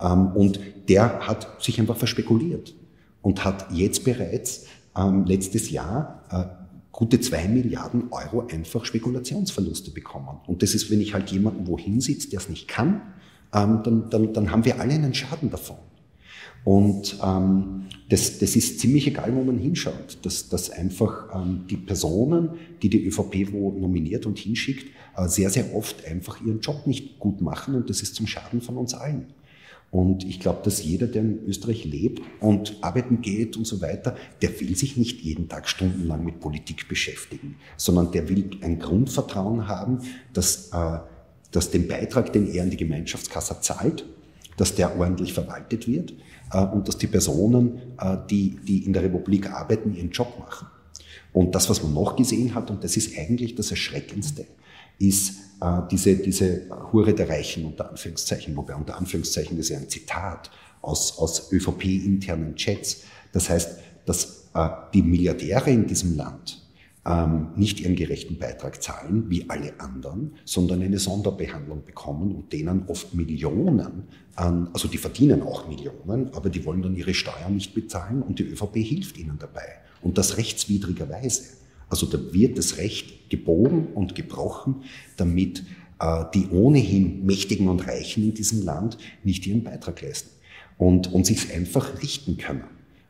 Ähm, 0.00 0.28
und 0.34 0.60
der 0.88 1.26
hat 1.26 1.62
sich 1.62 1.78
einfach 1.80 1.96
verspekuliert 1.96 2.74
und 3.22 3.44
hat 3.44 3.66
jetzt 3.72 4.04
bereits 4.04 4.66
ähm, 4.96 5.24
letztes 5.24 5.70
Jahr 5.70 6.24
äh, 6.30 6.57
gute 6.98 7.20
zwei 7.20 7.46
Milliarden 7.46 8.08
Euro 8.10 8.48
einfach 8.48 8.84
Spekulationsverluste 8.84 9.92
bekommen. 9.92 10.40
Und 10.48 10.64
das 10.64 10.74
ist, 10.74 10.90
wenn 10.90 11.00
ich 11.00 11.14
halt 11.14 11.30
jemanden 11.30 11.68
wohin 11.68 12.00
sitze, 12.00 12.28
der 12.28 12.40
es 12.40 12.48
nicht 12.48 12.66
kann, 12.66 13.02
ähm, 13.54 13.82
dann, 13.84 14.10
dann, 14.10 14.32
dann 14.32 14.50
haben 14.50 14.64
wir 14.64 14.80
alle 14.80 14.94
einen 14.94 15.14
Schaden 15.14 15.48
davon. 15.48 15.76
Und 16.64 17.16
ähm, 17.24 17.86
das, 18.08 18.40
das 18.40 18.56
ist 18.56 18.80
ziemlich 18.80 19.06
egal, 19.06 19.32
wo 19.36 19.44
man 19.44 19.58
hinschaut, 19.58 20.18
dass, 20.22 20.48
dass 20.48 20.70
einfach 20.70 21.28
ähm, 21.32 21.66
die 21.70 21.76
Personen, 21.76 22.50
die 22.82 22.90
die 22.90 23.06
ÖVP 23.06 23.52
wo 23.52 23.70
nominiert 23.70 24.26
und 24.26 24.36
hinschickt, 24.36 24.86
äh, 25.16 25.28
sehr, 25.28 25.50
sehr 25.50 25.76
oft 25.76 26.04
einfach 26.04 26.40
ihren 26.44 26.58
Job 26.58 26.84
nicht 26.88 27.20
gut 27.20 27.40
machen 27.40 27.76
und 27.76 27.88
das 27.88 28.02
ist 28.02 28.16
zum 28.16 28.26
Schaden 28.26 28.60
von 28.60 28.76
uns 28.76 28.94
allen. 28.94 29.26
Und 29.90 30.24
ich 30.24 30.38
glaube, 30.38 30.60
dass 30.64 30.84
jeder, 30.84 31.06
der 31.06 31.22
in 31.22 31.46
Österreich 31.46 31.84
lebt 31.84 32.20
und 32.40 32.76
arbeiten 32.82 33.22
geht 33.22 33.56
und 33.56 33.66
so 33.66 33.80
weiter, 33.80 34.16
der 34.42 34.60
will 34.60 34.76
sich 34.76 34.98
nicht 34.98 35.22
jeden 35.22 35.48
Tag 35.48 35.66
stundenlang 35.68 36.24
mit 36.24 36.40
Politik 36.40 36.88
beschäftigen, 36.88 37.56
sondern 37.76 38.12
der 38.12 38.28
will 38.28 38.50
ein 38.60 38.78
Grundvertrauen 38.78 39.66
haben, 39.66 40.00
dass, 40.34 40.70
äh, 40.72 40.98
dass 41.52 41.70
den 41.70 41.88
Beitrag, 41.88 42.32
den 42.32 42.52
er 42.52 42.64
in 42.64 42.70
die 42.70 42.76
Gemeinschaftskasse 42.76 43.60
zahlt, 43.62 44.04
dass 44.58 44.74
der 44.74 44.98
ordentlich 44.98 45.32
verwaltet 45.32 45.88
wird 45.88 46.12
äh, 46.52 46.62
und 46.62 46.86
dass 46.86 46.98
die 46.98 47.06
Personen, 47.06 47.78
äh, 47.98 48.18
die, 48.28 48.58
die 48.62 48.84
in 48.84 48.92
der 48.92 49.04
Republik 49.04 49.50
arbeiten, 49.50 49.94
ihren 49.94 50.10
Job 50.10 50.38
machen. 50.38 50.66
Und 51.32 51.54
das, 51.54 51.70
was 51.70 51.82
man 51.82 51.94
noch 51.94 52.16
gesehen 52.16 52.54
hat, 52.54 52.70
und 52.70 52.84
das 52.84 52.96
ist 52.96 53.16
eigentlich 53.16 53.54
das 53.54 53.70
Erschreckendste, 53.70 54.46
ist 54.98 55.34
äh, 55.60 55.82
diese, 55.90 56.16
diese 56.16 56.68
Hure 56.92 57.14
der 57.14 57.28
Reichen 57.28 57.64
unter 57.64 57.90
Anführungszeichen, 57.90 58.56
wobei 58.56 58.74
unter 58.74 58.96
Anführungszeichen 58.96 59.56
das 59.56 59.66
ist 59.66 59.70
ja 59.70 59.78
ein 59.78 59.88
Zitat 59.88 60.50
aus, 60.82 61.18
aus 61.18 61.52
ÖVP-internen 61.52 62.54
Chats. 62.56 63.02
Das 63.32 63.50
heißt, 63.50 63.78
dass 64.06 64.48
äh, 64.54 64.68
die 64.94 65.02
Milliardäre 65.02 65.70
in 65.70 65.86
diesem 65.86 66.16
Land 66.16 66.62
ähm, 67.06 67.48
nicht 67.56 67.80
ihren 67.80 67.96
gerechten 67.96 68.38
Beitrag 68.38 68.82
zahlen, 68.82 69.30
wie 69.30 69.48
alle 69.48 69.80
anderen, 69.80 70.32
sondern 70.44 70.82
eine 70.82 70.98
Sonderbehandlung 70.98 71.84
bekommen 71.84 72.34
und 72.34 72.52
denen 72.52 72.84
oft 72.86 73.14
Millionen 73.14 73.80
an, 74.36 74.68
also 74.72 74.86
die 74.86 74.98
verdienen 74.98 75.42
auch 75.42 75.66
Millionen, 75.66 76.32
aber 76.34 76.48
die 76.48 76.64
wollen 76.64 76.82
dann 76.82 76.94
ihre 76.94 77.14
Steuern 77.14 77.54
nicht 77.54 77.74
bezahlen 77.74 78.22
und 78.22 78.38
die 78.38 78.44
ÖVP 78.44 78.76
hilft 78.76 79.18
ihnen 79.18 79.38
dabei. 79.38 79.66
Und 80.00 80.16
das 80.16 80.36
rechtswidrigerweise. 80.36 81.56
Also 81.88 82.06
da 82.06 82.18
wird 82.32 82.58
das 82.58 82.78
Recht 82.78 83.30
gebogen 83.30 83.88
und 83.94 84.14
gebrochen, 84.14 84.82
damit 85.16 85.64
äh, 86.00 86.24
die 86.34 86.48
ohnehin 86.48 87.24
Mächtigen 87.24 87.68
und 87.68 87.86
Reichen 87.86 88.24
in 88.24 88.34
diesem 88.34 88.62
Land 88.62 88.98
nicht 89.24 89.46
ihren 89.46 89.64
Beitrag 89.64 90.02
leisten 90.02 90.30
und, 90.76 91.12
und 91.12 91.26
sich 91.26 91.52
einfach 91.52 92.02
richten 92.02 92.36
können. 92.36 92.64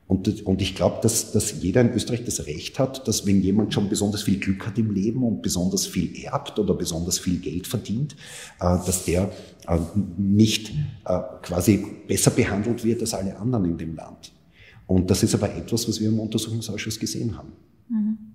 Und, 0.08 0.46
und 0.46 0.62
ich 0.62 0.74
glaube, 0.74 1.00
dass, 1.02 1.32
dass 1.32 1.62
jeder 1.62 1.82
in 1.82 1.92
Österreich 1.92 2.24
das 2.24 2.46
Recht 2.46 2.78
hat, 2.78 3.06
dass 3.06 3.26
wenn 3.26 3.42
jemand 3.42 3.74
schon 3.74 3.90
besonders 3.90 4.22
viel 4.22 4.40
Glück 4.40 4.66
hat 4.66 4.78
im 4.78 4.90
Leben 4.90 5.22
und 5.22 5.42
besonders 5.42 5.86
viel 5.86 6.24
erbt 6.24 6.58
oder 6.58 6.72
besonders 6.72 7.18
viel 7.18 7.38
Geld 7.38 7.66
verdient, 7.66 8.16
äh, 8.58 8.78
dass 8.86 9.04
der 9.04 9.30
äh, 9.66 9.78
nicht 10.16 10.70
äh, 11.04 11.20
quasi 11.42 11.84
besser 12.06 12.30
behandelt 12.30 12.84
wird 12.84 13.02
als 13.02 13.12
alle 13.12 13.36
anderen 13.36 13.66
in 13.66 13.76
dem 13.76 13.96
Land. 13.96 14.32
Und 14.86 15.10
das 15.10 15.22
ist 15.22 15.34
aber 15.34 15.54
etwas, 15.54 15.86
was 15.86 16.00
wir 16.00 16.08
im 16.08 16.18
Untersuchungsausschuss 16.18 16.98
gesehen 16.98 17.36
haben. 17.36 17.52
Mhm. 17.90 18.27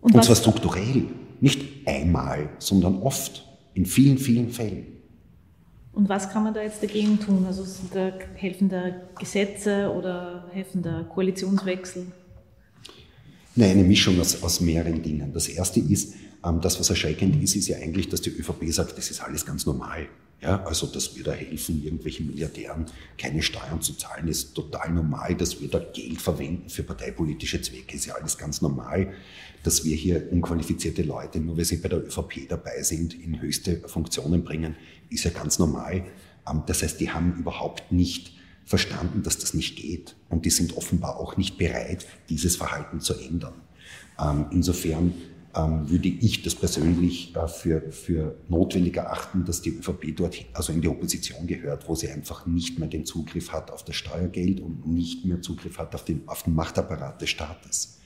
Und, 0.00 0.14
und 0.14 0.24
zwar 0.24 0.36
strukturell, 0.36 1.04
nicht 1.40 1.86
einmal, 1.86 2.50
sondern 2.58 3.02
oft, 3.02 3.46
in 3.74 3.86
vielen, 3.86 4.18
vielen 4.18 4.50
Fällen. 4.50 4.86
Und 5.92 6.08
was 6.08 6.30
kann 6.30 6.44
man 6.44 6.54
da 6.54 6.62
jetzt 6.62 6.82
dagegen 6.82 7.18
tun? 7.18 7.44
Also 7.46 7.64
sind 7.64 7.94
da 7.94 8.12
helfen 8.34 8.68
da 8.68 8.90
Gesetze 9.18 9.92
oder 9.92 10.48
helfen 10.52 10.82
da 10.82 11.02
Koalitionswechsel? 11.02 12.06
Nein, 13.56 13.70
eine 13.70 13.84
Mischung 13.84 14.20
aus, 14.20 14.42
aus 14.42 14.60
mehreren 14.60 15.02
Dingen. 15.02 15.32
Das 15.32 15.48
erste 15.48 15.80
ist, 15.80 16.14
ähm, 16.44 16.60
das, 16.60 16.78
was 16.78 16.90
erschreckend 16.90 17.42
ist, 17.42 17.56
ist 17.56 17.68
ja 17.68 17.76
eigentlich, 17.78 18.08
dass 18.08 18.22
die 18.22 18.30
ÖVP 18.30 18.72
sagt, 18.72 18.96
das 18.96 19.10
ist 19.10 19.20
alles 19.20 19.44
ganz 19.44 19.66
normal. 19.66 20.08
Ja, 20.40 20.64
also, 20.64 20.86
dass 20.86 21.14
wir 21.16 21.22
da 21.22 21.32
helfen, 21.32 21.84
irgendwelchen 21.84 22.28
Milliardären 22.28 22.86
keine 23.18 23.42
Steuern 23.42 23.82
zu 23.82 23.92
zahlen, 23.94 24.26
ist 24.26 24.54
total 24.54 24.90
normal. 24.90 25.34
Dass 25.34 25.60
wir 25.60 25.68
da 25.68 25.78
Geld 25.78 26.20
verwenden 26.20 26.70
für 26.70 26.82
parteipolitische 26.82 27.60
Zwecke, 27.60 27.96
ist 27.96 28.06
ja 28.06 28.14
alles 28.14 28.38
ganz 28.38 28.62
normal. 28.62 29.12
Dass 29.62 29.84
wir 29.84 29.94
hier 29.94 30.32
unqualifizierte 30.32 31.02
Leute, 31.02 31.38
nur 31.38 31.56
weil 31.56 31.64
sie 31.64 31.76
bei 31.76 31.88
der 31.88 31.98
ÖVP 31.98 32.48
dabei 32.48 32.82
sind, 32.82 33.14
in 33.14 33.40
höchste 33.40 33.76
Funktionen 33.88 34.42
bringen, 34.42 34.76
ist 35.10 35.24
ja 35.24 35.30
ganz 35.30 35.58
normal. 35.58 36.04
Ähm, 36.48 36.62
das 36.66 36.82
heißt, 36.82 37.00
die 37.00 37.10
haben 37.10 37.36
überhaupt 37.38 37.92
nicht 37.92 38.32
verstanden, 38.64 39.22
dass 39.22 39.38
das 39.38 39.52
nicht 39.52 39.76
geht. 39.76 40.16
Und 40.28 40.44
die 40.44 40.50
sind 40.50 40.76
offenbar 40.76 41.18
auch 41.18 41.36
nicht 41.36 41.58
bereit, 41.58 42.06
dieses 42.28 42.56
Verhalten 42.56 43.00
zu 43.00 43.14
ändern. 43.14 43.54
Ähm, 44.18 44.46
insofern 44.52 45.12
ähm, 45.56 45.90
würde 45.90 46.08
ich 46.08 46.42
das 46.42 46.54
persönlich 46.54 47.34
äh, 47.34 47.48
für, 47.48 47.90
für 47.90 48.36
notwendig 48.48 48.96
erachten, 48.96 49.44
dass 49.44 49.62
die 49.62 49.70
ÖVP 49.70 50.14
dort, 50.16 50.36
also 50.52 50.72
in 50.72 50.80
die 50.80 50.88
Opposition 50.88 51.46
gehört, 51.48 51.88
wo 51.88 51.96
sie 51.96 52.08
einfach 52.08 52.46
nicht 52.46 52.78
mehr 52.78 52.88
den 52.88 53.04
Zugriff 53.04 53.50
hat 53.52 53.72
auf 53.72 53.84
das 53.84 53.96
Steuergeld 53.96 54.60
und 54.60 54.86
nicht 54.86 55.24
mehr 55.24 55.42
Zugriff 55.42 55.78
hat 55.78 55.94
auf 55.94 56.04
den, 56.04 56.22
auf 56.28 56.44
den 56.44 56.54
Machtapparat 56.54 57.20
des 57.20 57.30
Staates. 57.30 57.98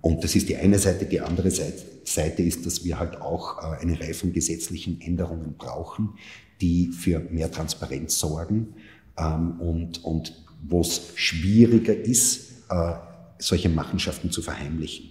Und 0.00 0.24
das 0.24 0.34
ist 0.34 0.48
die 0.48 0.56
eine 0.56 0.78
Seite. 0.78 1.04
Die 1.04 1.20
andere 1.20 1.50
Seite 1.50 2.42
ist, 2.42 2.64
dass 2.66 2.84
wir 2.84 2.98
halt 2.98 3.20
auch 3.20 3.58
äh, 3.58 3.82
eine 3.82 4.00
Reihe 4.00 4.14
von 4.14 4.32
gesetzlichen 4.32 5.00
Änderungen 5.00 5.54
brauchen, 5.56 6.14
die 6.60 6.88
für 6.88 7.20
mehr 7.20 7.50
Transparenz 7.50 8.18
sorgen 8.18 8.74
ähm, 9.18 9.60
und, 9.60 10.04
und 10.04 10.44
wo 10.62 10.80
es 10.80 11.12
schwieriger 11.14 11.94
ist, 11.94 12.52
äh, 12.70 12.94
solche 13.38 13.68
Machenschaften 13.68 14.30
zu 14.30 14.42
verheimlichen. 14.42 15.09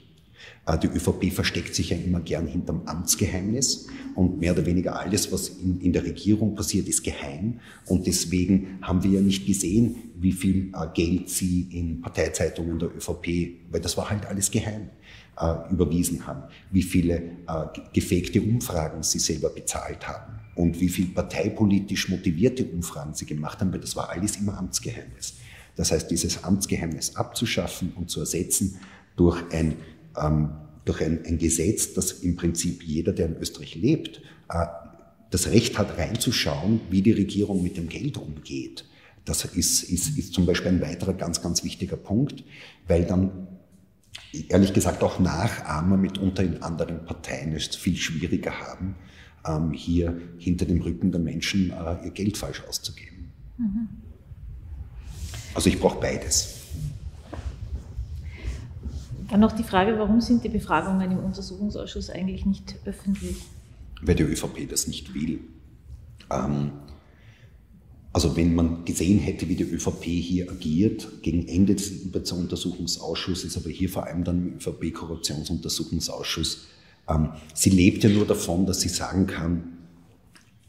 Äh, 0.69 0.77
die 0.77 0.87
ÖVP 0.87 1.31
versteckt 1.33 1.75
sich 1.75 1.89
ja 1.89 1.97
immer 1.97 2.19
gern 2.19 2.47
hinterm 2.47 2.83
Amtsgeheimnis 2.85 3.87
und 4.15 4.39
mehr 4.39 4.53
oder 4.53 4.65
weniger 4.65 4.99
alles, 4.99 5.31
was 5.31 5.49
in, 5.49 5.79
in, 5.81 5.93
der 5.93 6.03
Regierung 6.03 6.55
passiert, 6.55 6.87
ist 6.87 7.03
geheim. 7.03 7.59
Und 7.85 8.07
deswegen 8.07 8.79
haben 8.81 9.03
wir 9.03 9.11
ja 9.11 9.21
nicht 9.21 9.45
gesehen, 9.45 10.11
wie 10.15 10.31
viel 10.31 10.71
äh, 10.73 10.87
Geld 10.93 11.29
sie 11.29 11.67
in 11.71 12.01
Parteizeitungen 12.01 12.77
der 12.79 12.89
ÖVP, 12.95 13.27
weil 13.71 13.81
das 13.81 13.97
war 13.97 14.09
halt 14.09 14.25
alles 14.25 14.51
geheim, 14.51 14.89
äh, 15.39 15.71
überwiesen 15.71 16.25
haben, 16.27 16.43
wie 16.71 16.83
viele 16.83 17.21
gefakte 17.93 18.41
Umfragen 18.41 19.03
sie 19.03 19.19
selber 19.19 19.49
bezahlt 19.49 20.07
haben 20.07 20.39
und 20.55 20.79
wie 20.79 20.89
viel 20.89 21.07
parteipolitisch 21.07 22.09
motivierte 22.09 22.65
Umfragen 22.65 23.13
sie 23.13 23.25
gemacht 23.25 23.59
haben, 23.59 23.71
weil 23.71 23.79
das 23.79 23.95
war 23.95 24.09
alles 24.09 24.37
immer 24.37 24.57
Amtsgeheimnis. 24.57 25.35
Das 25.75 25.91
heißt, 25.91 26.11
dieses 26.11 26.43
Amtsgeheimnis 26.43 27.15
abzuschaffen 27.15 27.93
und 27.95 28.09
zu 28.09 28.19
ersetzen 28.19 28.79
durch 29.15 29.41
ein 29.51 29.75
ähm, 30.17 30.49
durch 30.85 31.01
ein, 31.01 31.25
ein, 31.25 31.37
Gesetz, 31.37 31.93
das 31.93 32.11
im 32.11 32.35
Prinzip 32.35 32.83
jeder, 32.83 33.11
der 33.11 33.27
in 33.27 33.37
Österreich 33.37 33.75
lebt, 33.75 34.21
äh, 34.49 34.65
das 35.29 35.47
Recht 35.47 35.77
hat, 35.77 35.97
reinzuschauen, 35.97 36.81
wie 36.89 37.01
die 37.01 37.11
Regierung 37.11 37.61
mit 37.61 37.77
dem 37.77 37.89
Geld 37.89 38.17
umgeht. 38.17 38.85
Das 39.25 39.45
ist, 39.45 39.83
ist, 39.83 40.17
ist 40.17 40.33
zum 40.33 40.45
Beispiel 40.45 40.69
ein 40.69 40.81
weiterer 40.81 41.13
ganz, 41.13 41.41
ganz 41.41 41.63
wichtiger 41.63 41.97
Punkt, 41.97 42.43
weil 42.87 43.05
dann 43.05 43.47
ehrlich 44.47 44.73
gesagt 44.73 45.03
auch 45.03 45.19
Nachahmer 45.19 45.97
mitunter 45.97 46.43
in 46.43 46.63
anderen 46.63 47.05
Parteien 47.05 47.53
es 47.53 47.75
viel 47.75 47.95
schwieriger 47.95 48.59
haben, 48.59 48.95
ähm, 49.45 49.71
hier 49.71 50.19
hinter 50.37 50.65
dem 50.65 50.81
Rücken 50.81 51.11
der 51.11 51.21
Menschen 51.21 51.71
äh, 51.71 52.05
ihr 52.05 52.11
Geld 52.11 52.37
falsch 52.37 52.63
auszugeben. 52.67 53.31
Mhm. 53.57 53.89
Also 55.53 55.69
ich 55.69 55.79
brauche 55.79 55.99
beides. 55.99 56.58
Dann 59.29 59.39
noch 59.39 59.51
die 59.51 59.63
Frage, 59.63 59.97
warum 59.99 60.21
sind 60.21 60.43
die 60.43 60.49
Befragungen 60.49 61.11
im 61.11 61.19
Untersuchungsausschuss 61.19 62.09
eigentlich 62.09 62.45
nicht 62.45 62.75
öffentlich? 62.85 63.37
Weil 64.01 64.15
die 64.15 64.23
ÖVP 64.23 64.67
das 64.67 64.87
nicht 64.87 65.13
will. 65.13 65.41
Ähm, 66.31 66.71
also 68.11 68.35
wenn 68.35 68.55
man 68.55 68.85
gesehen 68.85 69.19
hätte, 69.19 69.47
wie 69.47 69.55
die 69.55 69.61
ÖVP 69.63 70.05
hier 70.05 70.49
agiert, 70.49 71.07
gegen 71.21 71.47
Ende 71.47 71.75
des 71.75 72.31
Untersuchungsausschusses, 72.31 73.55
aber 73.55 73.69
hier 73.69 73.89
vor 73.89 74.07
allem 74.07 74.23
dann 74.23 74.47
im 74.47 74.55
ÖVP-Korruptionsuntersuchungsausschuss, 74.55 76.65
ähm, 77.07 77.33
sie 77.53 77.69
lebt 77.69 78.03
ja 78.03 78.09
nur 78.09 78.25
davon, 78.25 78.65
dass 78.65 78.81
sie 78.81 78.89
sagen 78.89 79.27
kann, 79.27 79.77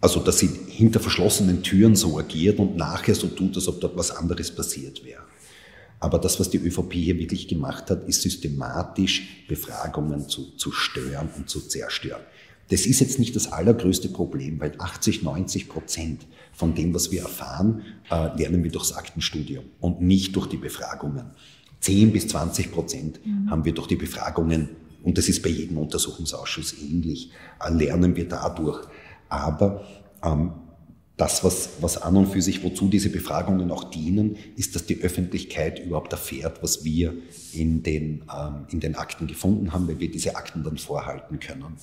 also 0.02 0.20
dass 0.20 0.38
sie 0.38 0.50
hinter 0.68 1.00
verschlossenen 1.00 1.62
Türen 1.62 1.96
so 1.96 2.18
agiert 2.18 2.58
und 2.58 2.76
nachher 2.76 3.14
so 3.14 3.28
tut, 3.28 3.56
als 3.56 3.68
ob 3.68 3.80
dort 3.80 3.96
was 3.96 4.10
anderes 4.10 4.54
passiert 4.54 5.02
wäre. 5.04 5.22
Aber 6.00 6.18
das, 6.18 6.40
was 6.40 6.48
die 6.48 6.58
ÖVP 6.58 6.94
hier 6.94 7.18
wirklich 7.18 7.46
gemacht 7.46 7.90
hat, 7.90 8.04
ist 8.08 8.22
systematisch 8.22 9.44
Befragungen 9.48 10.28
zu, 10.28 10.56
zu 10.56 10.72
stören 10.72 11.28
und 11.36 11.48
zu 11.48 11.60
zerstören. 11.60 12.22
Das 12.70 12.86
ist 12.86 13.00
jetzt 13.00 13.18
nicht 13.18 13.36
das 13.36 13.52
allergrößte 13.52 14.08
Problem, 14.08 14.60
weil 14.60 14.72
80, 14.78 15.22
90 15.22 15.68
Prozent 15.68 16.26
von 16.52 16.74
dem, 16.74 16.94
was 16.94 17.10
wir 17.10 17.22
erfahren, 17.22 17.82
äh, 18.10 18.36
lernen 18.36 18.64
wir 18.64 18.70
durchs 18.70 18.92
Aktenstudium 18.92 19.64
und 19.80 20.00
nicht 20.00 20.34
durch 20.36 20.46
die 20.46 20.56
Befragungen. 20.56 21.32
10 21.80 22.12
bis 22.12 22.28
20 22.28 22.70
Prozent 22.70 23.26
mhm. 23.26 23.50
haben 23.50 23.64
wir 23.64 23.74
durch 23.74 23.88
die 23.88 23.96
Befragungen, 23.96 24.70
und 25.02 25.18
das 25.18 25.28
ist 25.28 25.42
bei 25.42 25.48
jedem 25.48 25.78
Untersuchungsausschuss 25.78 26.74
ähnlich, 26.80 27.30
äh, 27.62 27.72
lernen 27.72 28.16
wir 28.16 28.28
dadurch. 28.28 28.86
Aber 29.28 29.84
ähm, 30.22 30.52
das, 31.20 31.44
was, 31.44 31.68
was 31.82 32.00
an 32.00 32.16
und 32.16 32.26
für 32.28 32.40
sich, 32.40 32.64
wozu 32.64 32.88
diese 32.88 33.10
Befragungen 33.10 33.70
auch 33.70 33.84
dienen, 33.84 34.36
ist, 34.56 34.74
dass 34.74 34.86
die 34.86 35.02
Öffentlichkeit 35.02 35.78
überhaupt 35.78 36.12
erfährt, 36.12 36.62
was 36.62 36.82
wir 36.82 37.12
in 37.52 37.82
den, 37.82 38.24
ähm, 38.34 38.66
in 38.70 38.80
den 38.80 38.94
Akten 38.94 39.26
gefunden 39.26 39.72
haben, 39.72 39.86
weil 39.86 40.00
wir 40.00 40.10
diese 40.10 40.36
Akten 40.36 40.64
dann 40.64 40.78
vorhalten 40.78 41.38
können. 41.38 41.76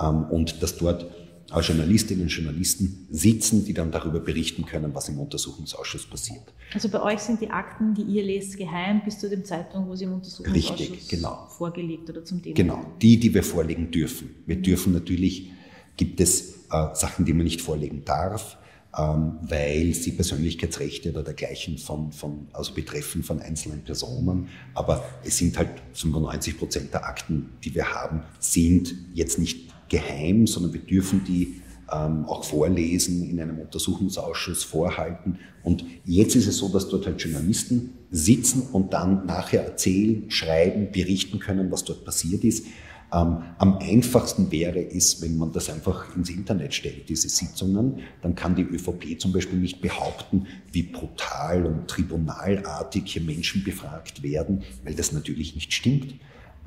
Ähm, 0.00 0.24
und 0.30 0.62
dass 0.62 0.76
dort 0.76 1.06
Journalistinnen 1.48 2.24
und 2.24 2.28
Journalisten 2.28 3.06
sitzen, 3.10 3.64
die 3.64 3.72
dann 3.72 3.90
darüber 3.90 4.20
berichten 4.20 4.66
können, 4.66 4.94
was 4.94 5.08
im 5.08 5.18
Untersuchungsausschuss 5.18 6.06
passiert. 6.06 6.42
Also 6.74 6.88
bei 6.88 7.00
euch 7.02 7.20
sind 7.20 7.40
die 7.40 7.50
Akten, 7.50 7.94
die 7.94 8.02
ihr 8.02 8.24
lest, 8.24 8.56
geheim 8.56 9.02
bis 9.04 9.18
zu 9.18 9.28
dem 9.28 9.44
Zeitpunkt, 9.44 9.88
wo 9.88 9.94
sie 9.94 10.04
im 10.04 10.14
Untersuchungsausschuss 10.14 10.80
Richtig, 10.80 11.08
genau. 11.08 11.46
vorgelegt 11.48 12.10
oder 12.10 12.24
zum 12.24 12.42
Thema 12.42 12.54
Genau, 12.54 12.84
die, 13.00 13.18
die 13.18 13.32
wir 13.32 13.44
vorlegen 13.44 13.90
dürfen. 13.90 14.30
Wir 14.44 14.56
dürfen 14.56 14.92
natürlich, 14.92 15.50
gibt 15.96 16.20
es 16.20 16.66
äh, 16.70 16.94
Sachen, 16.94 17.24
die 17.24 17.32
man 17.32 17.44
nicht 17.44 17.60
vorlegen 17.60 18.04
darf. 18.04 18.58
Ähm, 18.98 19.38
weil 19.42 19.92
sie 19.92 20.12
Persönlichkeitsrechte 20.12 21.10
oder 21.10 21.22
dergleichen 21.22 21.76
von, 21.76 22.12
von, 22.12 22.48
also 22.54 22.72
betreffen 22.72 23.22
von 23.22 23.40
einzelnen 23.40 23.84
Personen. 23.84 24.48
Aber 24.74 25.04
es 25.22 25.36
sind 25.36 25.58
halt 25.58 25.70
95 25.92 26.58
Prozent 26.58 26.94
der 26.94 27.04
Akten, 27.04 27.50
die 27.62 27.74
wir 27.74 27.92
haben, 27.92 28.22
sind 28.38 28.94
jetzt 29.12 29.38
nicht 29.38 29.68
geheim, 29.90 30.46
sondern 30.46 30.72
wir 30.72 30.80
dürfen 30.80 31.24
die 31.24 31.60
ähm, 31.92 32.24
auch 32.24 32.44
vorlesen, 32.44 33.28
in 33.28 33.40
einem 33.40 33.58
Untersuchungsausschuss 33.58 34.64
vorhalten. 34.64 35.38
Und 35.62 35.84
jetzt 36.04 36.34
ist 36.34 36.46
es 36.46 36.56
so, 36.58 36.68
dass 36.68 36.88
dort 36.88 37.06
halt 37.06 37.20
Journalisten 37.20 37.90
sitzen 38.10 38.62
und 38.72 38.92
dann 38.92 39.26
nachher 39.26 39.64
erzählen, 39.64 40.30
schreiben, 40.30 40.90
berichten 40.90 41.38
können, 41.38 41.70
was 41.70 41.84
dort 41.84 42.04
passiert 42.04 42.44
ist. 42.44 42.66
Ähm, 43.12 43.42
am 43.58 43.78
einfachsten 43.78 44.50
wäre 44.50 44.80
es, 44.80 45.22
wenn 45.22 45.38
man 45.38 45.52
das 45.52 45.70
einfach 45.70 46.16
ins 46.16 46.30
Internet 46.30 46.74
stellt, 46.74 47.08
diese 47.08 47.28
Sitzungen. 47.28 48.00
Dann 48.22 48.34
kann 48.34 48.54
die 48.54 48.62
ÖVP 48.62 49.18
zum 49.20 49.32
Beispiel 49.32 49.58
nicht 49.58 49.80
behaupten, 49.80 50.46
wie 50.72 50.82
brutal 50.82 51.66
und 51.66 51.88
tribunalartig 51.88 53.04
hier 53.06 53.22
Menschen 53.22 53.62
befragt 53.62 54.22
werden, 54.22 54.62
weil 54.84 54.94
das 54.94 55.12
natürlich 55.12 55.54
nicht 55.54 55.72
stimmt. 55.72 56.14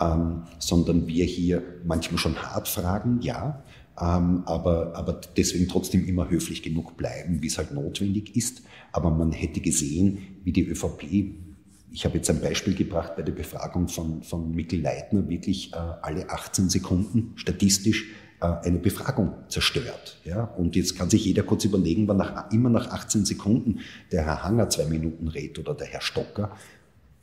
Ähm, 0.01 0.43
sondern 0.59 1.07
wir 1.07 1.25
hier 1.25 1.61
manchmal 1.83 2.19
schon 2.19 2.37
hart 2.37 2.69
fragen, 2.69 3.19
ja, 3.21 3.61
ähm, 3.99 4.43
aber, 4.45 4.95
aber 4.95 5.19
deswegen 5.35 5.67
trotzdem 5.67 6.07
immer 6.07 6.29
höflich 6.29 6.63
genug 6.63 6.95
bleiben, 6.95 7.41
wie 7.41 7.47
es 7.47 7.57
halt 7.57 7.73
notwendig 7.73 8.35
ist. 8.35 8.61
Aber 8.93 9.11
man 9.11 9.33
hätte 9.33 9.59
gesehen, 9.59 10.19
wie 10.45 10.53
die 10.53 10.65
ÖVP 10.65 11.48
ich 11.91 12.05
habe 12.05 12.17
jetzt 12.17 12.29
ein 12.29 12.41
Beispiel 12.41 12.75
gebracht 12.75 13.15
bei 13.15 13.21
der 13.21 13.31
Befragung 13.31 13.87
von, 13.87 14.23
von 14.23 14.51
Mikkel 14.51 14.81
Leitner, 14.81 15.27
wirklich 15.27 15.73
äh, 15.73 15.77
alle 15.77 16.29
18 16.29 16.69
Sekunden 16.69 17.33
statistisch 17.35 18.07
äh, 18.41 18.45
eine 18.45 18.79
Befragung 18.79 19.33
zerstört. 19.47 20.19
Ja? 20.23 20.43
Und 20.43 20.75
jetzt 20.75 20.97
kann 20.97 21.09
sich 21.09 21.25
jeder 21.25 21.43
kurz 21.43 21.65
überlegen, 21.65 22.07
wann 22.07 22.17
nach, 22.17 22.51
immer 22.51 22.69
nach 22.69 22.89
18 22.89 23.25
Sekunden 23.25 23.79
der 24.11 24.25
Herr 24.25 24.43
Hanger 24.43 24.69
zwei 24.69 24.85
Minuten 24.85 25.27
redet 25.27 25.59
oder 25.59 25.73
der 25.73 25.87
Herr 25.87 26.01
Stocker, 26.01 26.55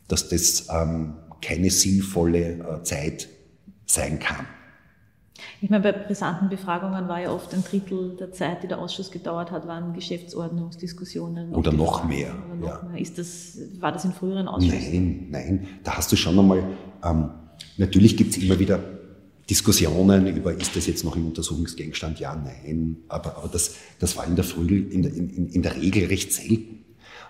dass 0.08 0.28
das 0.28 0.68
ähm, 0.70 1.14
keine 1.40 1.70
sinnvolle 1.70 2.58
äh, 2.58 2.82
Zeit 2.82 3.28
sein 3.86 4.18
kann. 4.18 4.46
Ich 5.60 5.70
meine, 5.70 5.82
bei 5.82 5.92
brisanten 5.92 6.48
Befragungen 6.48 7.08
war 7.08 7.20
ja 7.20 7.30
oft 7.30 7.52
ein 7.54 7.64
Drittel 7.64 8.16
der 8.16 8.32
Zeit, 8.32 8.62
die 8.62 8.68
der 8.68 8.78
Ausschuss 8.78 9.10
gedauert 9.10 9.50
hat, 9.50 9.66
waren 9.66 9.92
Geschäftsordnungsdiskussionen. 9.92 11.54
Oder 11.54 11.72
noch 11.72 12.04
mehr. 12.04 12.34
Oder 12.46 12.54
noch 12.56 12.82
ja. 12.82 12.88
mehr. 12.90 13.00
Ist 13.00 13.18
das, 13.18 13.58
war 13.80 13.92
das 13.92 14.04
in 14.04 14.12
früheren 14.12 14.48
Ausschüssen? 14.48 14.78
Nein, 14.92 15.26
nein. 15.30 15.68
Da 15.84 15.96
hast 15.96 16.12
du 16.12 16.16
schon 16.16 16.38
einmal, 16.38 16.64
ähm, 17.04 17.30
natürlich 17.76 18.16
gibt 18.16 18.36
es 18.36 18.42
immer 18.42 18.58
wieder 18.58 18.80
Diskussionen 19.48 20.26
über, 20.26 20.52
ist 20.52 20.74
das 20.74 20.86
jetzt 20.86 21.04
noch 21.04 21.16
im 21.16 21.26
Untersuchungsgegenstand? 21.26 22.18
Ja, 22.18 22.34
nein. 22.34 22.98
Aber, 23.08 23.36
aber 23.36 23.48
das, 23.48 23.76
das 23.98 24.16
war 24.16 24.26
in 24.26 24.34
der, 24.34 24.44
Früh, 24.44 24.88
in, 24.90 25.02
der, 25.02 25.12
in, 25.14 25.48
in 25.50 25.62
der 25.62 25.76
Regel 25.76 26.06
recht 26.06 26.32
selten. 26.32 26.85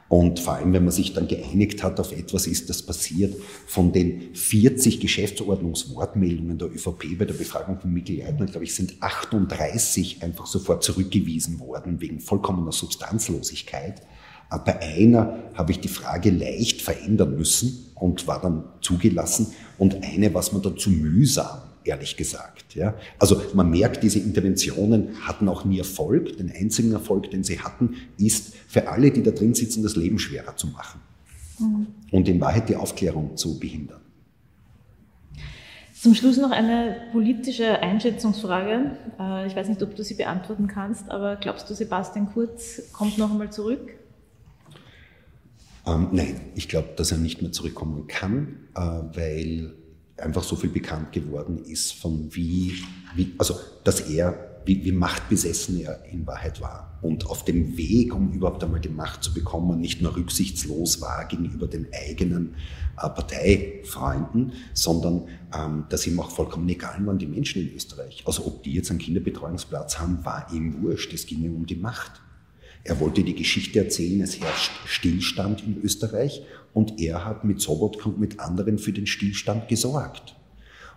Und 0.08 0.38
vor 0.38 0.54
allem, 0.54 0.72
wenn 0.72 0.84
man 0.84 0.92
sich 0.92 1.14
dann 1.14 1.26
geeinigt 1.26 1.82
hat 1.82 1.98
auf 1.98 2.12
etwas, 2.12 2.46
ist 2.46 2.70
das 2.70 2.82
passiert. 2.82 3.34
Von 3.66 3.92
den 3.92 4.34
40 4.34 5.00
Geschäftsordnungswortmeldungen 5.00 6.58
der 6.58 6.68
ÖVP 6.68 7.18
bei 7.18 7.24
der 7.24 7.34
Befragung 7.34 7.80
von 7.80 7.92
Mikkel 7.92 8.18
Leitner, 8.18 8.46
glaube 8.46 8.64
ich, 8.64 8.74
sind 8.74 8.94
38 9.00 10.22
einfach 10.22 10.46
sofort 10.46 10.84
zurückgewiesen 10.84 11.58
worden 11.58 12.00
wegen 12.00 12.20
vollkommener 12.20 12.72
Substanzlosigkeit. 12.72 14.02
Bei 14.48 14.80
einer 14.80 15.50
habe 15.54 15.72
ich 15.72 15.80
die 15.80 15.88
Frage 15.88 16.30
leicht 16.30 16.82
verändern 16.82 17.34
müssen 17.36 17.90
und 17.96 18.28
war 18.28 18.40
dann 18.40 18.64
zugelassen. 18.80 19.48
Und 19.76 20.04
eine, 20.04 20.32
was 20.34 20.52
man 20.52 20.62
dann 20.62 20.76
zu 20.76 20.90
mühsam 20.90 21.65
ehrlich 21.86 22.16
gesagt. 22.16 22.74
Ja. 22.74 22.94
Also 23.18 23.40
man 23.54 23.70
merkt, 23.70 24.02
diese 24.02 24.18
Interventionen 24.18 25.26
hatten 25.26 25.48
auch 25.48 25.64
nie 25.64 25.78
Erfolg. 25.78 26.36
Den 26.38 26.50
einzigen 26.50 26.92
Erfolg, 26.92 27.30
den 27.30 27.44
sie 27.44 27.60
hatten, 27.60 27.96
ist 28.18 28.54
für 28.68 28.88
alle, 28.88 29.10
die 29.10 29.22
da 29.22 29.30
drin 29.30 29.54
sitzen, 29.54 29.82
das 29.82 29.96
Leben 29.96 30.18
schwerer 30.18 30.56
zu 30.56 30.68
machen. 30.68 31.00
Mhm. 31.58 31.86
Und 32.10 32.28
in 32.28 32.40
Wahrheit 32.40 32.68
die 32.68 32.76
Aufklärung 32.76 33.36
zu 33.36 33.58
behindern. 33.58 34.00
Zum 35.98 36.14
Schluss 36.14 36.36
noch 36.36 36.50
eine 36.50 36.96
politische 37.12 37.80
Einschätzungsfrage. 37.80 38.92
Äh, 39.18 39.46
ich 39.46 39.56
weiß 39.56 39.68
nicht, 39.68 39.82
ob 39.82 39.96
du 39.96 40.04
sie 40.04 40.14
beantworten 40.14 40.66
kannst, 40.66 41.10
aber 41.10 41.36
glaubst 41.36 41.68
du, 41.68 41.74
Sebastian 41.74 42.30
Kurz 42.32 42.92
kommt 42.92 43.18
noch 43.18 43.30
einmal 43.30 43.50
zurück? 43.50 43.94
Ähm, 45.86 46.08
nein, 46.12 46.40
ich 46.54 46.68
glaube, 46.68 46.90
dass 46.96 47.12
er 47.12 47.18
nicht 47.18 47.42
mehr 47.42 47.52
zurückkommen 47.52 48.06
kann, 48.08 48.56
äh, 48.74 48.80
weil 48.80 49.74
einfach 50.18 50.42
so 50.42 50.56
viel 50.56 50.70
bekannt 50.70 51.12
geworden 51.12 51.58
ist, 51.64 51.92
von 51.92 52.34
wie, 52.34 52.74
wie 53.14 53.34
also 53.38 53.54
dass 53.84 54.00
er, 54.00 54.60
wie, 54.64 54.84
wie 54.84 54.92
machtbesessen 54.92 55.80
er 55.80 56.04
in 56.10 56.26
Wahrheit 56.26 56.60
war. 56.60 56.98
Und 57.02 57.26
auf 57.26 57.44
dem 57.44 57.76
Weg, 57.76 58.14
um 58.14 58.32
überhaupt 58.32 58.64
einmal 58.64 58.80
die 58.80 58.88
Macht 58.88 59.22
zu 59.22 59.32
bekommen, 59.32 59.80
nicht 59.80 60.02
nur 60.02 60.16
rücksichtslos 60.16 61.00
war 61.00 61.26
gegenüber 61.26 61.68
den 61.68 61.86
eigenen 61.92 62.54
äh, 62.96 63.08
Parteifreunden, 63.08 64.54
sondern 64.72 65.28
ähm, 65.54 65.84
dass 65.88 66.06
ihm 66.06 66.18
auch 66.18 66.30
vollkommen 66.30 66.68
egal 66.68 67.04
waren 67.06 67.18
die 67.18 67.26
Menschen 67.26 67.62
in 67.62 67.74
Österreich. 67.74 68.22
Also 68.26 68.46
ob 68.46 68.62
die 68.62 68.72
jetzt 68.72 68.90
einen 68.90 68.98
Kinderbetreuungsplatz 68.98 69.98
haben, 69.98 70.24
war 70.24 70.48
ihm 70.52 70.82
wurscht. 70.82 71.12
Es 71.12 71.26
ging 71.26 71.44
ihm 71.44 71.54
um 71.54 71.66
die 71.66 71.76
Macht. 71.76 72.22
Er 72.82 73.00
wollte 73.00 73.22
die 73.22 73.34
Geschichte 73.34 73.80
erzählen, 73.80 74.20
es 74.20 74.40
herrscht 74.40 74.70
Stillstand 74.86 75.62
in 75.66 75.82
Österreich 75.82 76.42
und 76.76 77.00
er 77.00 77.24
hat 77.24 77.42
mit 77.42 77.58
Sobotka 77.62 78.10
und 78.10 78.20
mit 78.20 78.38
anderen 78.38 78.76
für 78.78 78.92
den 78.92 79.06
Stillstand 79.06 79.66
gesorgt. 79.66 80.36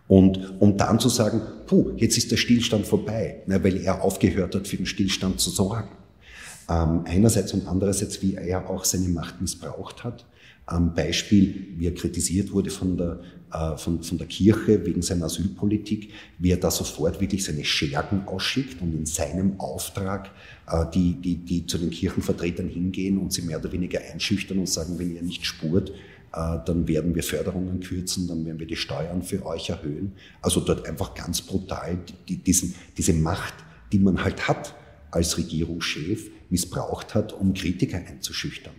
Und 0.10 0.60
um 0.60 0.76
dann 0.76 1.00
zu 1.00 1.08
sagen, 1.08 1.42
puh, 1.68 1.92
jetzt 1.96 2.18
ist 2.18 2.32
der 2.32 2.36
Stillstand 2.36 2.86
vorbei, 2.86 3.44
na, 3.48 3.63
weil 3.63 3.78
er 3.78 4.04
aufgehört 4.04 4.56
hat, 4.56 4.68
für 4.68 4.76
den 4.76 4.86
Stillstand 4.86 5.39
zu 5.39 5.50
sorgen. 5.50 5.88
Ähm, 6.70 7.04
einerseits 7.06 7.54
und 7.54 7.65
andererseits, 7.65 8.22
wie 8.22 8.36
er 8.36 8.70
auch 8.70 8.84
seine 8.84 9.08
Macht 9.08 9.39
missbraucht 9.39 10.04
hat. 10.04 10.26
Am 10.69 10.93
Beispiel, 10.93 11.67
wie 11.77 11.88
er 11.88 11.95
kritisiert 11.95 12.51
wurde 12.51 12.69
von 12.69 12.95
der, 12.95 13.21
äh, 13.51 13.75
von, 13.75 14.03
von 14.03 14.19
der 14.19 14.27
Kirche 14.27 14.86
wegen 14.86 15.01
seiner 15.01 15.25
Asylpolitik, 15.25 16.12
wie 16.38 16.51
er 16.51 16.58
da 16.58 16.69
sofort 16.69 17.19
wirklich 17.19 17.43
seine 17.43 17.65
Schergen 17.65 18.27
ausschickt 18.27 18.79
und 18.79 18.93
in 18.93 19.08
seinem 19.08 19.60
Auftrag 19.60 20.29
äh, 20.67 20.86
die, 20.93 21.13
die, 21.13 21.38
die 21.38 21.65
zu 21.65 21.79
den 21.79 21.89
Kirchenvertretern 21.89 22.67
hingehen 22.67 23.17
und 23.17 23.34
sie 23.34 23.41
mehr 23.41 23.60
oder 23.60 23.71
weniger 23.71 23.99
einschüchtern 24.13 24.60
und 24.60 24.69
sagen, 24.69 24.99
wenn 24.99 25.15
ihr 25.15 25.23
nicht 25.23 25.43
spurt, 25.43 25.89
äh, 25.89 26.58
dann 26.63 26.88
werden 26.88 27.15
wir 27.15 27.23
Förderungen 27.23 27.79
kürzen, 27.79 28.27
dann 28.27 28.45
werden 28.45 28.60
wir 28.60 28.67
die 28.67 28.75
Steuern 28.75 29.23
für 29.23 29.43
euch 29.47 29.69
erhöhen. 29.69 30.13
Also 30.43 30.60
dort 30.60 30.88
einfach 30.88 31.15
ganz 31.15 31.41
brutal 31.41 31.97
die, 32.27 32.38
diesen, 32.38 32.75
diese 32.95 33.13
Macht, 33.13 33.55
die 33.91 33.97
man 33.97 34.23
halt 34.23 34.47
hat 34.47 34.75
als 35.10 35.36
Regierungschef, 35.39 36.29
missbraucht 36.51 37.15
hat, 37.15 37.34
um 37.34 37.55
Kritiker 37.55 37.97
einzuschüchtern. 37.97 38.75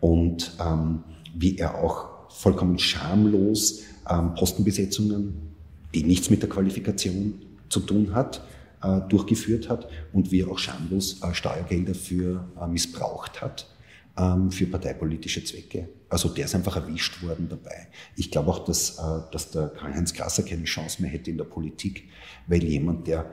Und 0.00 0.56
ähm, 0.60 1.04
wie 1.34 1.58
er 1.58 1.76
auch 1.76 2.30
vollkommen 2.30 2.78
schamlos 2.78 3.82
ähm, 4.08 4.34
Postenbesetzungen, 4.34 5.34
die 5.94 6.04
nichts 6.04 6.30
mit 6.30 6.42
der 6.42 6.48
Qualifikation 6.48 7.34
zu 7.68 7.80
tun 7.80 8.14
hat, 8.14 8.44
äh, 8.82 9.00
durchgeführt 9.08 9.68
hat 9.68 9.88
und 10.12 10.30
wie 10.30 10.42
er 10.42 10.48
auch 10.48 10.58
schamlos 10.58 11.22
äh, 11.22 11.34
Steuergelder 11.34 11.94
für 11.94 12.48
äh, 12.60 12.66
missbraucht 12.66 13.40
hat 13.40 13.66
ähm, 14.16 14.50
für 14.50 14.66
parteipolitische 14.66 15.44
Zwecke. 15.44 15.88
Also 16.08 16.28
der 16.28 16.46
ist 16.46 16.54
einfach 16.54 16.76
erwischt 16.76 17.22
worden 17.22 17.48
dabei. 17.48 17.88
Ich 18.16 18.30
glaube 18.30 18.50
auch, 18.50 18.64
dass, 18.64 18.98
äh, 18.98 19.02
dass 19.32 19.50
der 19.50 19.68
Karl-Heinz 19.68 20.12
Grasser 20.12 20.42
keine 20.42 20.64
Chance 20.64 21.02
mehr 21.02 21.10
hätte 21.10 21.30
in 21.30 21.36
der 21.36 21.44
Politik, 21.44 22.08
weil 22.46 22.62
jemand, 22.64 23.06
der 23.06 23.30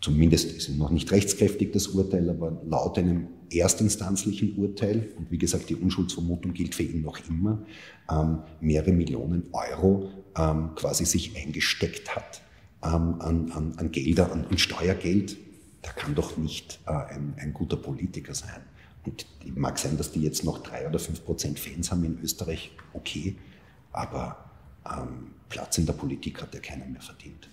zumindest 0.00 0.52
ist 0.52 0.68
noch 0.70 0.90
nicht 0.90 1.10
rechtskräftig 1.10 1.72
das 1.72 1.88
Urteil, 1.88 2.30
aber 2.30 2.60
laut 2.64 2.98
einem 2.98 3.28
erstinstanzlichen 3.50 4.56
Urteil, 4.56 5.12
und 5.16 5.30
wie 5.30 5.38
gesagt, 5.38 5.70
die 5.70 5.76
Unschuldsvermutung 5.76 6.52
gilt 6.52 6.74
für 6.74 6.82
ihn 6.82 7.02
noch 7.02 7.18
immer, 7.28 7.64
ähm, 8.10 8.40
mehrere 8.60 8.92
Millionen 8.92 9.48
Euro 9.52 10.10
ähm, 10.36 10.74
quasi 10.74 11.04
sich 11.04 11.36
eingesteckt 11.36 12.14
hat 12.14 12.42
ähm, 12.82 13.20
an, 13.20 13.52
an, 13.52 13.74
an 13.76 13.90
Gelder, 13.90 14.32
an, 14.32 14.46
an 14.46 14.58
Steuergeld. 14.58 15.36
Da 15.82 15.92
kann 15.92 16.14
doch 16.14 16.36
nicht 16.36 16.80
äh, 16.86 16.92
ein, 16.92 17.34
ein 17.38 17.52
guter 17.52 17.76
Politiker 17.76 18.34
sein. 18.34 18.60
Und 19.04 19.26
mag 19.56 19.78
sein, 19.78 19.96
dass 19.96 20.12
die 20.12 20.20
jetzt 20.20 20.44
noch 20.44 20.62
drei 20.62 20.86
oder 20.86 20.98
fünf 20.98 21.24
Prozent 21.24 21.58
Fans 21.58 21.90
haben 21.90 22.04
in 22.04 22.18
Österreich, 22.20 22.72
okay, 22.92 23.36
aber 23.92 24.50
ähm, 24.84 25.32
Platz 25.48 25.78
in 25.78 25.86
der 25.86 25.94
Politik 25.94 26.42
hat 26.42 26.54
ja 26.54 26.60
keiner 26.60 26.84
mehr 26.86 27.00
verdient. 27.00 27.48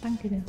Danke 0.00 0.28
dir. 0.28 0.44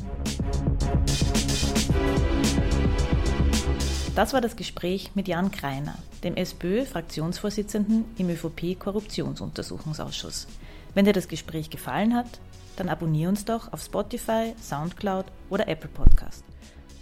Das 4.19 4.33
war 4.33 4.41
das 4.41 4.57
Gespräch 4.57 5.11
mit 5.15 5.29
Jan 5.29 5.49
Kreiner, 5.49 5.95
dem 6.25 6.35
SPÖ-Fraktionsvorsitzenden 6.35 8.03
im 8.17 8.29
ÖVP-Korruptionsuntersuchungsausschuss. 8.29 10.45
Wenn 10.93 11.05
dir 11.05 11.13
das 11.13 11.29
Gespräch 11.29 11.69
gefallen 11.69 12.13
hat, 12.13 12.41
dann 12.75 12.89
abonnier 12.89 13.29
uns 13.29 13.45
doch 13.45 13.71
auf 13.71 13.81
Spotify, 13.81 14.53
Soundcloud 14.61 15.23
oder 15.49 15.69
Apple 15.69 15.89
Podcast. 15.89 16.43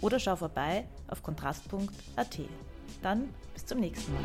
Oder 0.00 0.20
schau 0.20 0.36
vorbei 0.36 0.84
auf 1.08 1.24
kontrast.at. 1.24 2.38
Dann 3.02 3.30
bis 3.52 3.66
zum 3.66 3.80
nächsten 3.80 4.12
Mal. 4.12 4.22